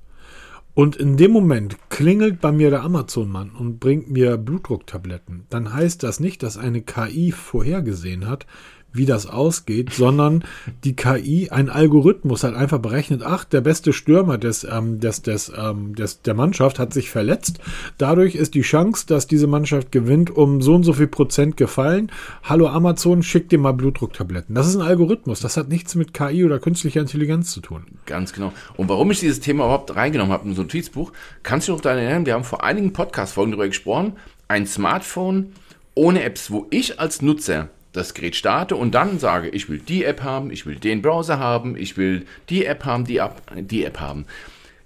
[0.74, 5.46] Und in dem Moment klingelt bei mir der Amazon-Mann und bringt mir Blutdrucktabletten.
[5.50, 8.46] Dann heißt das nicht, dass eine KI vorhergesehen hat,
[8.92, 10.44] wie das ausgeht, sondern
[10.84, 15.52] die KI, ein Algorithmus hat einfach berechnet, ach, der beste Stürmer des, ähm, des, des,
[15.56, 17.60] ähm, des, der Mannschaft hat sich verletzt.
[17.98, 22.10] Dadurch ist die Chance, dass diese Mannschaft gewinnt, um so und so viel Prozent gefallen.
[22.42, 24.54] Hallo Amazon, schick dir mal Blutdrucktabletten.
[24.54, 25.40] Das ist ein Algorithmus.
[25.40, 27.84] Das hat nichts mit KI oder künstlicher Intelligenz zu tun.
[28.06, 28.52] Ganz genau.
[28.76, 31.12] Und warum ich dieses Thema überhaupt reingenommen habe in so ein Notizbuch,
[31.42, 34.14] kannst du noch daran erinnern, wir haben vor einigen Podcast-Folgen darüber gesprochen,
[34.48, 35.52] ein Smartphone
[35.94, 40.04] ohne Apps, wo ich als Nutzer das Gerät starte und dann sage, ich will die
[40.04, 43.84] App haben, ich will den Browser haben, ich will die App haben, die, App, die
[43.84, 44.26] App haben.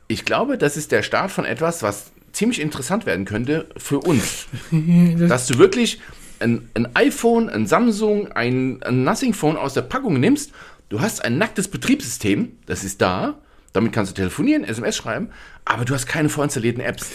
[0.09, 4.47] Ich glaube, das ist der Start von etwas, was ziemlich interessant werden könnte für uns.
[5.29, 6.01] Dass du wirklich
[6.41, 10.53] ein, ein iPhone, ein Samsung, ein, ein Nothing Phone aus der Packung nimmst,
[10.89, 13.39] du hast ein nacktes Betriebssystem, das ist da,
[13.73, 15.31] damit kannst du telefonieren, SMS schreiben,
[15.65, 17.11] aber du hast keine vorinstallierten Apps.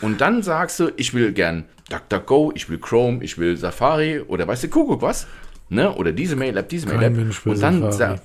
[0.00, 4.46] Und dann sagst du, ich will gern DuckDuckGo, ich will Chrome, ich will Safari oder
[4.46, 5.26] weißt du, Kuckuck was?
[5.70, 5.92] Ne?
[5.94, 7.16] Oder diese Mail-App, diese Mail-App.
[7.16, 8.16] Mensch will Und dann Safari.
[8.16, 8.22] sa-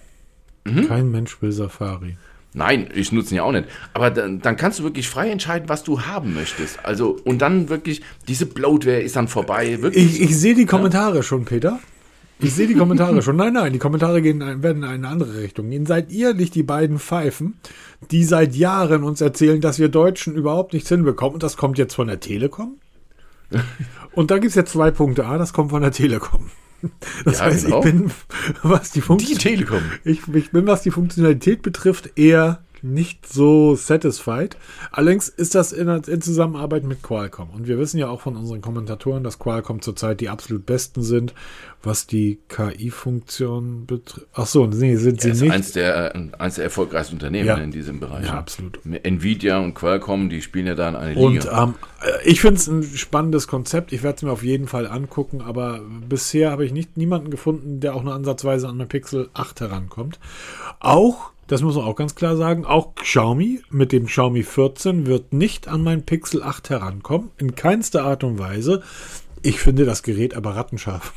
[0.66, 0.88] Mhm.
[0.88, 2.18] Kein Mensch will Safari.
[2.54, 3.68] Nein, ich nutze ihn ja auch nicht.
[3.94, 6.80] Aber dann, dann kannst du wirklich frei entscheiden, was du haben möchtest.
[6.86, 9.82] Also, und dann wirklich, diese Bloatware ist dann vorbei.
[9.82, 10.06] Wirklich.
[10.06, 11.80] Ich, ich sehe die Kommentare schon, Peter.
[12.40, 13.36] Ich sehe die Kommentare schon.
[13.36, 15.86] Nein, nein, die Kommentare gehen, werden in eine andere Richtung gehen.
[15.86, 17.56] Seid ihr nicht die beiden Pfeifen,
[18.12, 21.34] die seit Jahren uns erzählen, dass wir Deutschen überhaupt nichts hinbekommen?
[21.34, 22.76] Und das kommt jetzt von der Telekom?
[24.14, 25.26] Und da gibt es jetzt zwei Punkte.
[25.26, 26.50] A, das kommt von der Telekom.
[27.24, 27.80] Das Ja, heißt, genau.
[27.80, 28.12] ich bin,
[28.64, 29.82] was die die Funktion, Telekom.
[30.04, 34.58] ich, ich bin, was die Funktionalität betrifft, eher nicht so satisfied.
[34.92, 37.50] Allerdings ist das in, in Zusammenarbeit mit Qualcomm.
[37.52, 41.34] Und wir wissen ja auch von unseren Kommentatoren, dass Qualcomm zurzeit die absolut besten sind,
[41.82, 44.28] was die KI-Funktion betrifft.
[44.34, 45.52] Ach so, nee, sind sie ist nicht.
[45.52, 47.56] eins der, äh, eins der erfolgreichsten Unternehmen Ja.
[47.58, 48.26] in diesem Bereich.
[48.26, 48.80] ja, absolut.
[48.86, 51.64] Nvidia und Qualcomm, die spielen ja da in eine Und Liga.
[51.64, 53.92] ähm, äh, ich finde es ein spannendes Konzept.
[53.92, 57.80] Ich werde es mir auf jeden Fall angucken, aber bisher habe ich nicht niemanden gefunden,
[57.80, 60.20] der auch nur ansatzweise an mein Pixel 8 herankommt.
[60.80, 65.34] Auch, das muss man auch ganz klar sagen, auch Xiaomi mit dem Xiaomi 14 wird
[65.34, 67.32] nicht an mein Pixel 8 herankommen.
[67.38, 68.82] In keinster Art und Weise.
[69.42, 71.14] Ich finde das Gerät aber rattenscharf.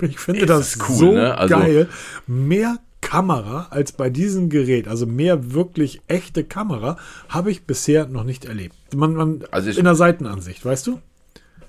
[0.00, 1.36] Ich finde Ist das das cool, so ne?
[1.36, 1.88] Also- geil.
[2.26, 6.96] Mehr Kamera als bei diesem Gerät, also mehr wirklich echte Kamera,
[7.28, 8.74] habe ich bisher noch nicht erlebt.
[8.94, 11.00] Man, man Also ich- in der Seitenansicht, weißt du?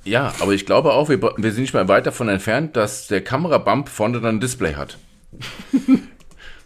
[0.06, 3.22] Ja, aber ich glaube auch, wir, wir sind nicht mehr weit davon entfernt, dass der
[3.24, 4.98] Kamerabump vorne dann ein Display hat.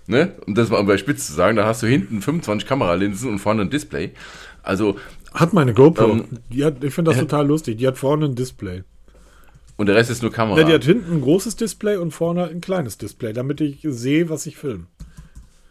[0.07, 0.33] ne?
[0.45, 3.69] Um das mal überspitzt zu sagen, da hast du hinten 25 Kameralinsen und vorne ein
[3.69, 4.11] Display.
[4.61, 4.97] Also,
[5.33, 6.11] Hat meine GoPro.
[6.11, 7.77] Ähm, die hat, ich finde das total lustig.
[7.77, 8.83] Die hat vorne ein Display.
[9.77, 10.59] und der Rest ist nur Kamera.
[10.59, 14.29] Ja, die hat hinten ein großes Display und vorne ein kleines Display, damit ich sehe,
[14.29, 14.85] was ich filme.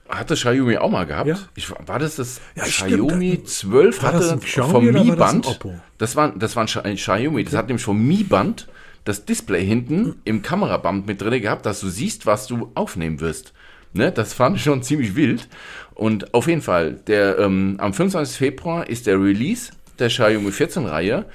[0.09, 1.29] Hatte Xiaomi auch mal gehabt?
[1.29, 1.39] Ja.
[1.55, 2.91] Ich, war das das Ja, stimmt.
[3.09, 5.59] Xiaomi 12 War das hatte vom Mi Band?
[5.97, 7.45] Das war, das war ein Xiaomi.
[7.45, 8.69] Das hat nämlich vom Mi Band
[9.05, 13.55] das Display hinten im Kameraband mit drin gehabt, dass du siehst, was du aufnehmen wirst.
[13.93, 14.13] Ne?
[14.13, 15.49] Das fand ich schon ziemlich wild.
[15.95, 18.37] Und auf jeden Fall, der, ähm, am 25.
[18.37, 21.27] Februar ist der Release der Xiaomi 14 Reihe.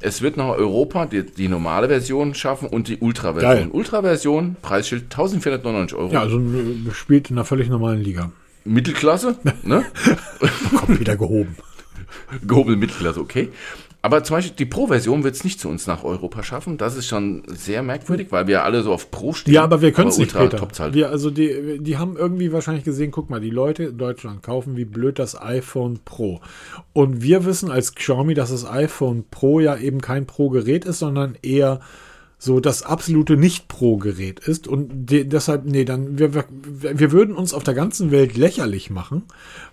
[0.00, 2.98] Es wird nach Europa die, die normale Version schaffen und die.
[2.98, 3.70] Ultra-Version.
[3.70, 6.12] Ultra-Version, Preisschild 1499 Euro.
[6.12, 8.30] Ja, also äh, spielt in einer völlig normalen Liga.
[8.64, 9.84] Mittelklasse, ne?
[10.76, 11.56] Kommt wieder gehoben.
[12.46, 13.50] Gehobene Mittelklasse, okay.
[14.04, 16.76] Aber zum Beispiel die Pro-Version wird es nicht zu uns nach Europa schaffen.
[16.76, 19.54] Das ist schon sehr merkwürdig, weil wir alle so auf Pro stehen.
[19.54, 20.60] Ja, aber wir können es nicht, Peter.
[20.60, 20.92] halt.
[20.92, 24.76] Wir, also die, die haben irgendwie wahrscheinlich gesehen, guck mal, die Leute in Deutschland kaufen
[24.76, 26.42] wie blöd das iPhone Pro.
[26.92, 31.38] Und wir wissen als Xiaomi, dass das iPhone Pro ja eben kein Pro-Gerät ist, sondern
[31.40, 31.80] eher
[32.44, 34.68] so das absolute Nicht-Pro-Gerät ist.
[34.68, 39.22] Und de, deshalb, nee, dann, wir, wir, würden uns auf der ganzen Welt lächerlich machen,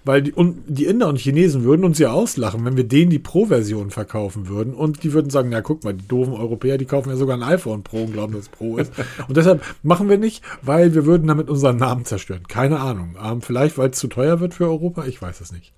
[0.05, 3.19] weil die, und die Inder und Chinesen würden uns ja auslachen, wenn wir denen die
[3.19, 4.73] Pro-Version verkaufen würden.
[4.73, 7.43] Und die würden sagen, na guck mal, die doofen Europäer, die kaufen ja sogar ein
[7.43, 8.93] iPhone Pro und glauben, dass es Pro ist.
[9.27, 12.47] Und deshalb machen wir nicht, weil wir würden damit unseren Namen zerstören.
[12.47, 13.17] Keine Ahnung.
[13.21, 15.73] Ähm, vielleicht, weil es zu teuer wird für Europa, ich weiß es nicht.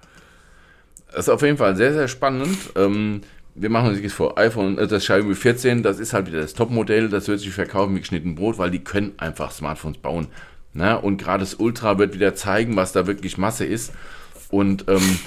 [1.08, 2.58] Das ist auf jeden Fall sehr, sehr spannend.
[2.76, 3.22] Ähm,
[3.56, 6.54] wir machen uns jetzt vor, iPhone, äh, das Xiaomi 14, das ist halt wieder das
[6.54, 10.28] Topmodell, das wird sich verkaufen wie geschnitten Brot, weil die können einfach Smartphones bauen.
[10.74, 11.00] Ne?
[11.00, 13.94] Und gerade das Ultra wird wieder zeigen, was da wirklich Masse ist.
[14.50, 15.20] Und ähm,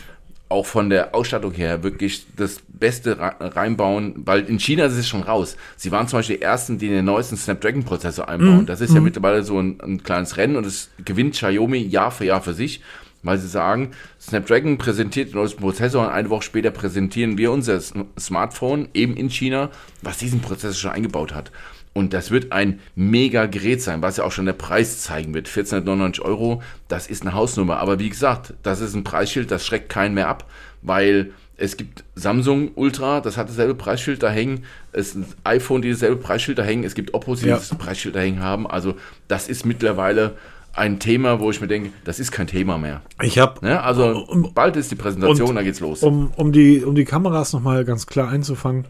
[0.48, 5.08] auch von der Ausstattung her wirklich das Beste re- reinbauen, weil in China ist es
[5.08, 5.56] schon raus.
[5.76, 8.66] Sie waren zum Beispiel die Ersten, die den neuesten Snapdragon-Prozessor einbauen.
[8.66, 12.24] Das ist ja mittlerweile so ein, ein kleines Rennen und es gewinnt Xiaomi Jahr für
[12.26, 12.80] Jahr für sich,
[13.26, 17.80] weil sie sagen, Snapdragon präsentiert den neuesten Prozessor und eine Woche später präsentieren wir unser
[18.18, 19.70] Smartphone eben in China,
[20.02, 21.50] was diesen Prozessor schon eingebaut hat.
[21.92, 25.48] Und das wird ein mega Gerät sein, was ja auch schon der Preis zeigen wird.
[25.48, 27.78] 1499 Euro, das ist eine Hausnummer.
[27.78, 30.44] Aber wie gesagt, das ist ein Preisschild, das schreckt keinen mehr ab,
[30.82, 34.64] weil Es gibt Samsung Ultra, das hat dasselbe Preisschild da hängen.
[34.92, 36.84] Es ist ein iPhone, die dasselbe Preisschild da hängen.
[36.84, 37.56] Es gibt Oppo, die Ja.
[37.56, 38.66] das Preisschild da hängen haben.
[38.66, 38.94] Also
[39.26, 40.36] das ist mittlerweile
[40.76, 43.02] ein Thema, wo ich mir denke, das ist kein Thema mehr.
[43.22, 43.82] Ich habe Ne?
[43.82, 46.02] Also Und- bald ist die Präsentation, da geht's los.
[46.02, 48.84] um, um, die, um die Kameras nochmal ganz klar einzufangen.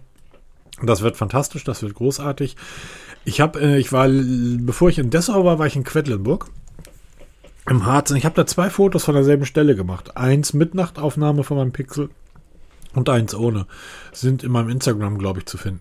[0.82, 2.57] Das wird fantastisch, das wird großartig.
[3.24, 6.49] Ich habe, äh, ich war, bevor ich in Dessau war, war ich in Quedlinburg.
[7.68, 8.11] Im Harz.
[8.11, 10.16] Und ich habe da zwei Fotos von derselben Stelle gemacht.
[10.16, 12.11] Eins mit Nachtaufnahme von meinem Pixel
[12.95, 13.66] und eins ohne.
[14.12, 15.80] Sind in meinem Instagram, glaube ich, zu finden.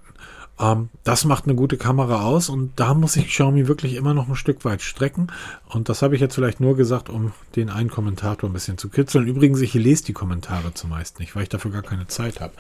[0.60, 4.30] Ähm, das macht eine gute Kamera aus und da muss ich Xiaomi wirklich immer noch
[4.30, 5.28] ein Stück weit strecken.
[5.68, 8.90] Und das habe ich jetzt vielleicht nur gesagt, um den einen Kommentator ein bisschen zu
[8.90, 9.28] kitzeln.
[9.28, 12.54] Übrigens, ich lese die Kommentare zumeist nicht, weil ich dafür gar keine Zeit habe.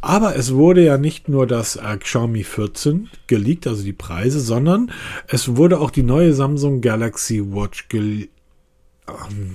[0.00, 4.92] Aber es wurde ja nicht nur das äh, Xiaomi 14 geleakt, also die Preise, sondern
[5.26, 8.39] es wurde auch die neue Samsung Galaxy Watch geleakt.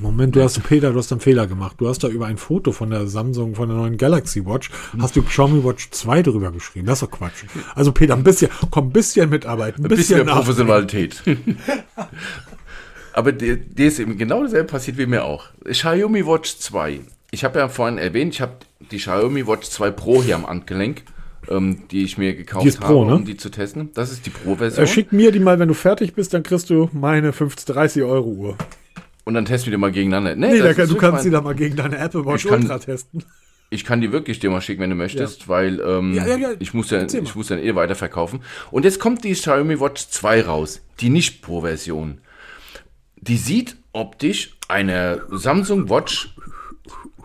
[0.01, 1.75] Moment, du hast, Peter, du hast einen Fehler gemacht.
[1.79, 5.15] Du hast da über ein Foto von der Samsung, von der neuen Galaxy Watch, hast
[5.15, 6.85] du Xiaomi Watch 2 drüber geschrieben.
[6.87, 7.43] Das ist doch Quatsch.
[7.73, 10.27] Also Peter, ein bisschen, komm, ein bisschen mitarbeiten, ein bisschen bisschen.
[10.27, 11.23] Professionalität.
[13.13, 15.45] Aber dir, dir ist eben genau dasselbe passiert wie mir auch.
[15.63, 16.99] Xiaomi Watch 2.
[17.31, 18.57] Ich habe ja vorhin erwähnt, ich habe
[18.91, 21.03] die Xiaomi Watch 2 Pro hier am Handgelenk,
[21.49, 23.15] ähm, die ich mir gekauft ist habe, Pro, ne?
[23.15, 23.91] um die zu testen.
[23.93, 24.83] Das ist die Pro-Version.
[24.83, 28.03] Äh, schick mir die mal, wenn du fertig bist, dann kriegst du meine 50, 30
[28.03, 28.57] Euro Uhr.
[29.26, 30.36] Und dann testen wir die mal gegeneinander.
[30.36, 32.49] Nee, Nee, da, kann- du kannst die mein- da mal gegen deine Apple Watch Ich
[32.51, 33.23] kann- Ultra testen.
[33.71, 36.49] Ich kann die wirklich dir mal schicken, wenn du möchtest, weil ähm, Ja, ja, ja.
[36.59, 38.41] ich muss ja, ich muss dann eh weiterverkaufen.
[38.69, 42.19] Und jetzt kommt die Xiaomi Watch 2 raus, die nicht Pro-Version.
[43.15, 46.30] Die sieht optisch einer Samsung Watch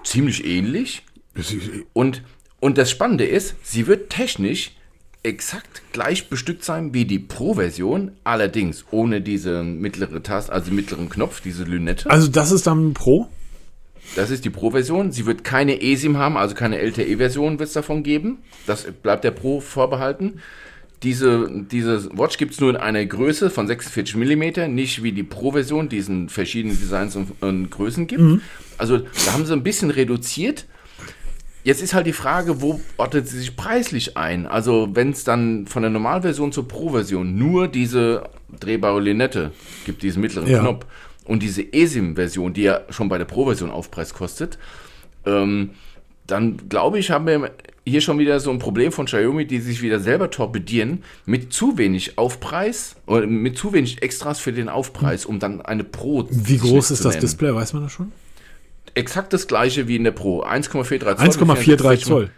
[0.02, 1.04] ziemlich ähnlich.
[1.92, 2.22] Und,
[2.58, 4.72] und das Spannende ist, sie wird technisch
[5.22, 11.40] exakt gleich bestückt sein wie die Pro-Version, allerdings ohne diese mittlere Taste, also mittleren Knopf,
[11.40, 12.08] diese Lünette.
[12.08, 13.28] Also das ist dann Pro?
[14.16, 15.12] Das ist die Pro-Version.
[15.12, 18.38] Sie wird keine eSIM haben, also keine LTE-Version wird es davon geben.
[18.66, 20.40] Das bleibt der Pro vorbehalten.
[21.02, 25.22] Diese, diese Watch gibt es nur in einer Größe von 46 mm, nicht wie die
[25.22, 28.20] Pro-Version, die es in verschiedenen Designs und, und Größen gibt.
[28.76, 30.66] Also da haben sie ein bisschen reduziert.
[31.62, 34.46] Jetzt ist halt die Frage, wo ordnet sie sich preislich ein?
[34.46, 38.24] Also wenn es dann von der Normalversion zur Pro-Version nur diese
[38.58, 39.52] drehbare Linette
[39.84, 40.60] gibt, diesen mittleren Ja.
[40.60, 40.86] Knopf
[41.24, 44.58] und diese eSIM-Version, die ja schon bei der Pro-Version Aufpreis kostet,
[45.26, 45.70] ähm,
[46.26, 47.50] dann glaube ich, haben wir
[47.84, 51.76] hier schon wieder so ein Problem von Xiaomi, die sich wieder selber torpedieren mit zu
[51.76, 56.58] wenig Aufpreis oder mit zu wenig Extras für den Aufpreis, um dann eine Pro Wie
[56.58, 57.20] groß ist das nennen.
[57.22, 57.54] Display?
[57.54, 58.12] Weiß man das schon?
[58.94, 60.44] Exakt das gleiche wie in der Pro.
[60.44, 61.14] 1,43 Zoll.
[61.14, 62.30] 1,43 Zoll.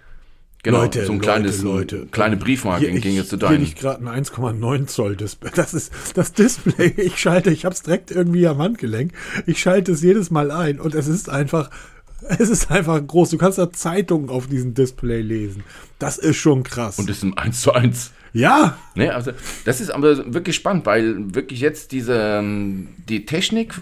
[0.64, 2.08] Genau, Leute, so ein kleines, Leute, Leute.
[2.12, 3.60] kleine Briefmarke Hier, im Gegensatz zu Hier deinem.
[3.62, 5.50] liegt gerade ein 1,9 Zoll Display.
[5.56, 6.92] Das ist das Display.
[6.96, 9.12] Ich schalte, ich habe es direkt irgendwie am Handgelenk.
[9.46, 11.68] Ich schalte es jedes Mal ein und es ist einfach,
[12.28, 13.30] es ist einfach groß.
[13.30, 15.64] Du kannst da Zeitungen auf diesem Display lesen.
[15.98, 16.96] Das ist schon krass.
[16.96, 18.12] Und das ist ein 1 zu 1.
[18.32, 19.32] ja, Ne, also
[19.64, 23.74] das ist aber wirklich spannend, weil wirklich jetzt diese ähm, die Technik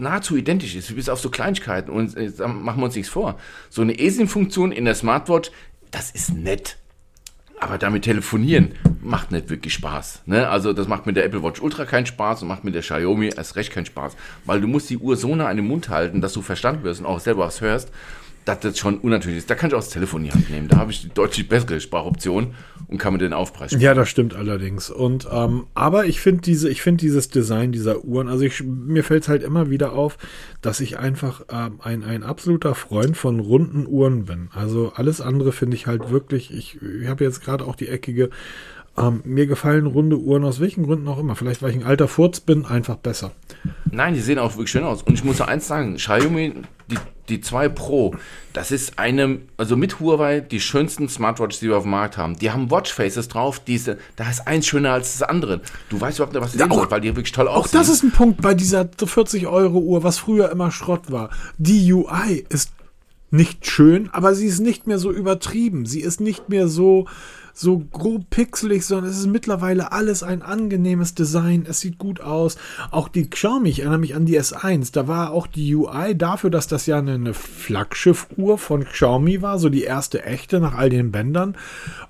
[0.00, 1.90] nahezu identisch ist, bis auf so Kleinigkeiten.
[1.90, 3.38] Und jetzt machen wir uns nichts vor.
[3.70, 5.50] So eine eSIM-Funktion in der Smartwatch,
[5.90, 6.76] das ist nett.
[7.60, 10.22] Aber damit telefonieren macht nicht wirklich Spaß.
[10.26, 10.48] Ne?
[10.48, 13.32] Also das macht mit der Apple Watch Ultra keinen Spaß und macht mit der Xiaomi
[13.36, 14.16] erst recht keinen Spaß.
[14.44, 17.00] Weil du musst die Uhr so nah an den Mund halten, dass du verstanden wirst
[17.00, 17.90] und auch selber was hörst,
[18.44, 19.50] dass das schon unnatürlich ist.
[19.50, 20.68] Da kann ich auch das Telefon in die Hand nehmen.
[20.68, 22.54] Da habe ich die deutlich bessere Sprachoption
[22.88, 24.90] und kann mir den Aufpreis Ja, das stimmt allerdings.
[24.90, 29.04] Und ähm, aber ich finde diese, ich finde dieses Design dieser Uhren, also ich, mir
[29.04, 30.16] fällt es halt immer wieder auf,
[30.62, 34.48] dass ich einfach ähm, ein, ein absoluter Freund von runden Uhren bin.
[34.54, 38.30] Also alles andere finde ich halt wirklich, ich, ich habe jetzt gerade auch die eckige,
[38.96, 41.36] ähm, mir gefallen runde Uhren aus welchen Gründen auch immer.
[41.36, 43.32] Vielleicht weil ich ein alter Furz bin, einfach besser.
[43.90, 45.02] Nein, die sehen auch wirklich schön aus.
[45.02, 46.54] Und ich muss noch eins sagen, Xiaomi,
[46.90, 46.96] die,
[47.28, 48.14] die 2 Pro,
[48.52, 52.38] das ist eine, also mit Huawei, die schönsten Smartwatches, die wir auf dem Markt haben.
[52.38, 55.60] Die haben Watchfaces drauf, diese, da ist eins schöner als das andere.
[55.90, 57.78] Du weißt überhaupt nicht, was sehen auch- sollst, weil die wirklich toll Auch aussehen.
[57.78, 61.30] das ist ein Punkt bei dieser 40 Euro Uhr, was früher immer Schrott war.
[61.58, 62.72] Die UI ist
[63.30, 65.84] nicht schön, aber sie ist nicht mehr so übertrieben.
[65.84, 67.06] Sie ist nicht mehr so,
[67.58, 71.66] so grob pixelig, sondern es ist mittlerweile alles ein angenehmes Design.
[71.68, 72.56] Es sieht gut aus.
[72.90, 76.50] Auch die Xiaomi, ich erinnere mich an die S1, da war auch die UI dafür,
[76.50, 80.88] dass das ja eine, eine Flaggschiff-Uhr von Xiaomi war, so die erste echte nach all
[80.88, 81.56] den Bändern,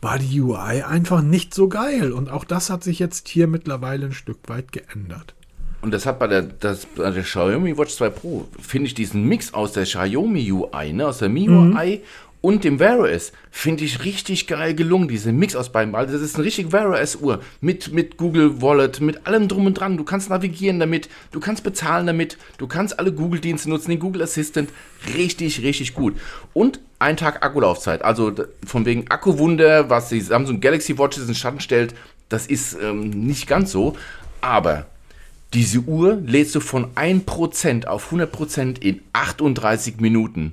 [0.03, 2.13] war die UI einfach nicht so geil.
[2.13, 5.35] Und auch das hat sich jetzt hier mittlerweile ein Stück weit geändert.
[5.81, 9.25] Und das hat bei der, das, bei der Xiaomi Watch 2 Pro, finde ich diesen
[9.25, 12.03] Mix aus der Xiaomi UI, ne, aus der MIUI
[12.41, 15.95] und dem Wear OS finde ich richtig geil gelungen, diese Mix aus beiden.
[15.95, 19.67] Also das ist eine richtige Wear OS Uhr mit, mit Google Wallet, mit allem drum
[19.67, 19.97] und dran.
[19.97, 23.99] Du kannst navigieren damit, du kannst bezahlen damit, du kannst alle Google Dienste nutzen, den
[23.99, 24.71] Google Assistant.
[25.17, 26.17] Richtig, richtig gut.
[26.55, 28.03] Und ein Tag Akkulaufzeit.
[28.03, 28.33] Also
[28.65, 31.95] von wegen Akkuwunder, was die Samsung Galaxy Watches in Schatten stellt,
[32.29, 33.97] das ist ähm, nicht ganz so.
[34.41, 34.87] Aber
[35.55, 40.53] diese Uhr lädst du von 1% auf 100% in 38 Minuten.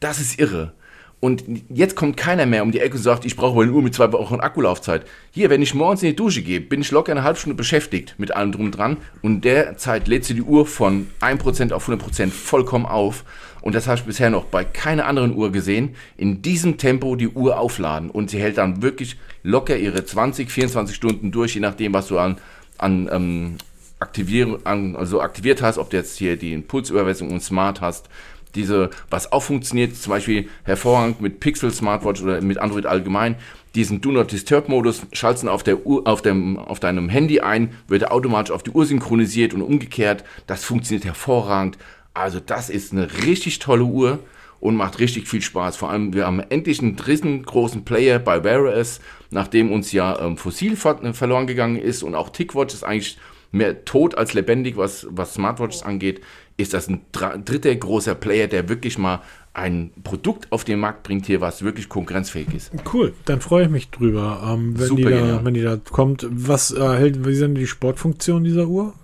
[0.00, 0.74] Das ist irre.
[1.20, 3.94] Und jetzt kommt keiner mehr um die Ecke und sagt, ich brauche eine Uhr mit
[3.94, 5.04] zwei Wochen Akkulaufzeit.
[5.30, 8.14] Hier, wenn ich morgens in die Dusche gehe, bin ich locker eine halbe Stunde beschäftigt
[8.16, 8.96] mit allem drum dran.
[9.20, 13.24] Und derzeit lädt sie die Uhr von 1% auf 100% vollkommen auf.
[13.60, 15.94] Und das habe ich bisher noch bei keiner anderen Uhr gesehen.
[16.16, 18.08] In diesem Tempo die Uhr aufladen.
[18.08, 22.18] Und sie hält dann wirklich locker ihre 20, 24 Stunden durch, je nachdem, was du
[22.18, 22.38] an,
[22.78, 23.56] an ähm,
[23.98, 24.64] aktivieren,
[24.96, 28.08] also aktiviert hast, ob du jetzt hier die Impulsüberweisung und Smart hast
[28.54, 33.36] diese, was auch funktioniert, zum Beispiel hervorragend mit Pixel Smartwatch oder mit Android allgemein,
[33.74, 37.72] diesen Do Not Disturb Modus, schalten auf, der Uhr, auf, dem, auf deinem Handy ein,
[37.88, 40.24] wird automatisch auf die Uhr synchronisiert und umgekehrt.
[40.46, 41.78] Das funktioniert hervorragend.
[42.12, 44.18] Also das ist eine richtig tolle Uhr
[44.58, 45.76] und macht richtig viel Spaß.
[45.76, 50.18] Vor allem, wir haben endlich einen dritten großen Player bei Wear OS, nachdem uns ja
[50.20, 53.18] ähm, Fossil verloren gegangen ist und auch TickWatch ist eigentlich
[53.52, 56.20] mehr tot als lebendig, was, was Smartwatches angeht,
[56.56, 59.22] ist das ein dritter großer Player, der wirklich mal
[59.52, 62.70] ein Produkt auf den Markt bringt hier, was wirklich konkurrenzfähig ist.
[62.92, 65.44] Cool, dann freue ich mich drüber, ähm, wenn, Super, die da, ja.
[65.44, 66.26] wenn die da kommt.
[66.30, 68.94] Was äh, hält, wie sind die Sportfunktionen dieser Uhr?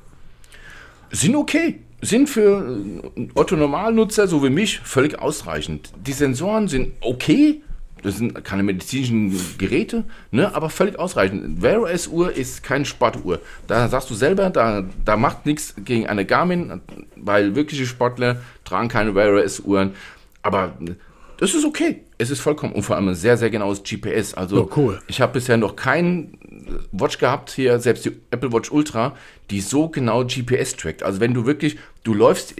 [1.10, 1.80] Sind okay.
[2.02, 3.02] Sind für
[3.34, 5.90] Otto Normalnutzer, so wie mich, völlig ausreichend.
[6.06, 7.62] Die Sensoren sind okay,
[8.06, 11.60] das sind keine medizinischen Geräte, ne, aber völlig ausreichend.
[11.60, 13.40] Wear OS Uhr ist keine Sportuhr.
[13.66, 16.80] Da sagst du selber, da, da macht nichts gegen eine Garmin,
[17.16, 19.94] weil wirkliche Sportler tragen keine Wear OS Uhren.
[20.42, 20.74] Aber
[21.38, 22.02] das ist okay.
[22.16, 24.34] Es ist vollkommen und vor allem ein sehr, sehr genaues GPS.
[24.34, 25.00] Also oh, cool.
[25.08, 26.38] ich habe bisher noch keinen
[26.92, 29.16] Watch gehabt, hier selbst die Apple Watch Ultra,
[29.50, 31.02] die so genau GPS trackt.
[31.02, 32.54] Also wenn du wirklich, du läufst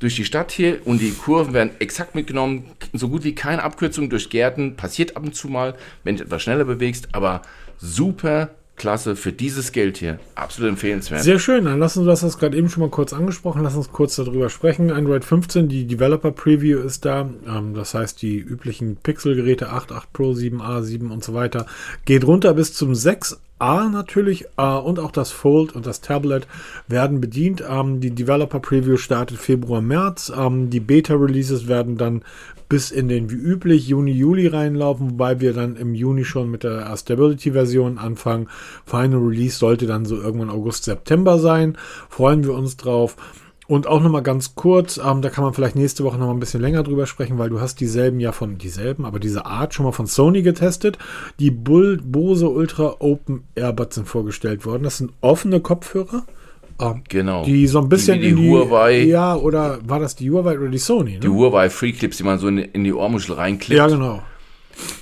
[0.00, 4.10] durch die Stadt hier und die Kurven werden exakt mitgenommen, so gut wie keine Abkürzung
[4.10, 7.42] durch Gärten, passiert ab und zu mal, wenn du etwas schneller bewegst, aber
[7.78, 10.18] super klasse für dieses Geld hier.
[10.34, 11.22] Absolut empfehlenswert.
[11.22, 11.64] Sehr schön.
[11.64, 13.62] Dann lassen wir das gerade eben schon mal kurz angesprochen.
[13.62, 14.90] Lass uns kurz darüber sprechen.
[14.90, 17.28] Android 15, die Developer Preview ist da.
[17.46, 21.66] Ähm, das heißt, die üblichen Pixel-Geräte 8, 8 Pro, 7a, 7 und so weiter
[22.04, 26.46] geht runter bis zum 6 A natürlich äh, und auch das Fold und das Tablet
[26.88, 27.64] werden bedient.
[27.68, 30.30] Ähm, die Developer Preview startet Februar, März.
[30.36, 32.22] Ähm, die Beta Releases werden dann
[32.68, 36.64] bis in den wie üblich Juni, Juli reinlaufen, wobei wir dann im Juni schon mit
[36.64, 38.48] der Stability-Version anfangen.
[38.84, 41.78] Final Release sollte dann so irgendwann August, September sein.
[42.08, 43.16] Freuen wir uns drauf.
[43.68, 46.60] Und auch nochmal ganz kurz, ähm, da kann man vielleicht nächste Woche nochmal ein bisschen
[46.60, 49.92] länger drüber sprechen, weil du hast dieselben ja von, dieselben, aber diese Art schon mal
[49.92, 50.98] von Sony getestet.
[51.40, 54.84] Die Bull, Bose Ultra Open Earbuds sind vorgestellt worden.
[54.84, 56.24] Das sind offene Kopfhörer.
[56.80, 57.44] Ähm, genau.
[57.44, 59.02] Die so ein bisschen die, die, die Huawei.
[59.02, 61.14] Ja, oder war das die Huawei oder die Sony?
[61.14, 61.20] Ne?
[61.20, 63.76] Die Huawei Free Clips, die man so in, in die Ohrmuschel reinklippt.
[63.76, 64.22] Ja, genau.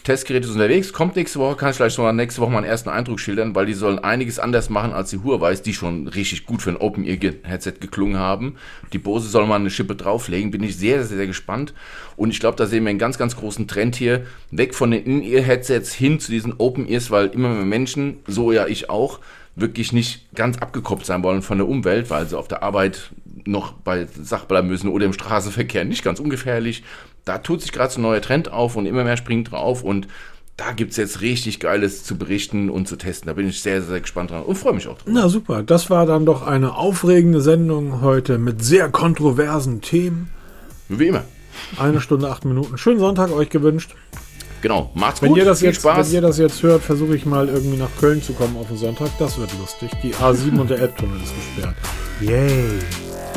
[0.05, 2.67] Testgerät ist unterwegs, kommt nächste Woche, kann ich vielleicht schon mal nächste Woche mal einen
[2.67, 6.45] ersten Eindruck schildern, weil die sollen einiges anders machen als die Huawei, die schon richtig
[6.45, 8.57] gut für ein Open-Ear-Headset geklungen haben.
[8.93, 11.73] Die Bose soll mal eine Schippe drauflegen, bin ich sehr, sehr, sehr gespannt.
[12.17, 15.05] Und ich glaube, da sehen wir einen ganz, ganz großen Trend hier, weg von den
[15.05, 19.21] In-Ear-Headsets hin zu diesen Open-Ears, weil immer mehr Menschen, so ja ich auch,
[19.57, 23.11] wirklich nicht ganz abgekoppelt sein wollen von der Umwelt, weil sie auf der Arbeit
[23.47, 26.83] noch bei Sach bleiben müssen oder im Straßenverkehr nicht ganz ungefährlich.
[27.25, 30.09] Da tut sich gerade so ein neuer Trend auf und immer mehr springt drauf und
[30.57, 33.27] da gibt es jetzt richtig Geiles zu berichten und zu testen.
[33.27, 35.09] Da bin ich sehr, sehr gespannt dran und freue mich auch drauf.
[35.09, 40.31] Na super, das war dann doch eine aufregende Sendung heute mit sehr kontroversen Themen.
[40.89, 41.25] Wie immer.
[41.77, 42.79] Eine Stunde, acht Minuten.
[42.79, 43.95] Schönen Sonntag euch gewünscht.
[44.61, 45.39] Genau, macht's wenn gut.
[45.39, 46.09] Ihr das Viel jetzt, Spaß.
[46.09, 48.77] Wenn ihr das jetzt hört, versuche ich mal irgendwie nach Köln zu kommen auf den
[48.77, 49.11] Sonntag.
[49.19, 49.91] Das wird lustig.
[50.03, 51.75] Die A7 und der Elbtunnel ist gesperrt.
[52.21, 52.79] Yay.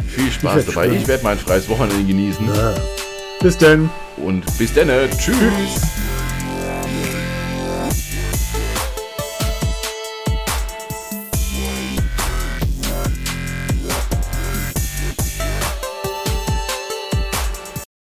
[0.07, 0.71] Viel Spaß dabei.
[0.71, 1.01] Spannend.
[1.01, 2.45] Ich werde mein freies Wochenende genießen.
[2.47, 2.75] Ja.
[3.41, 3.89] Bis denn.
[4.17, 4.87] Und bis dann.
[4.87, 5.35] Tschüss.
[5.37, 5.81] Tschüss.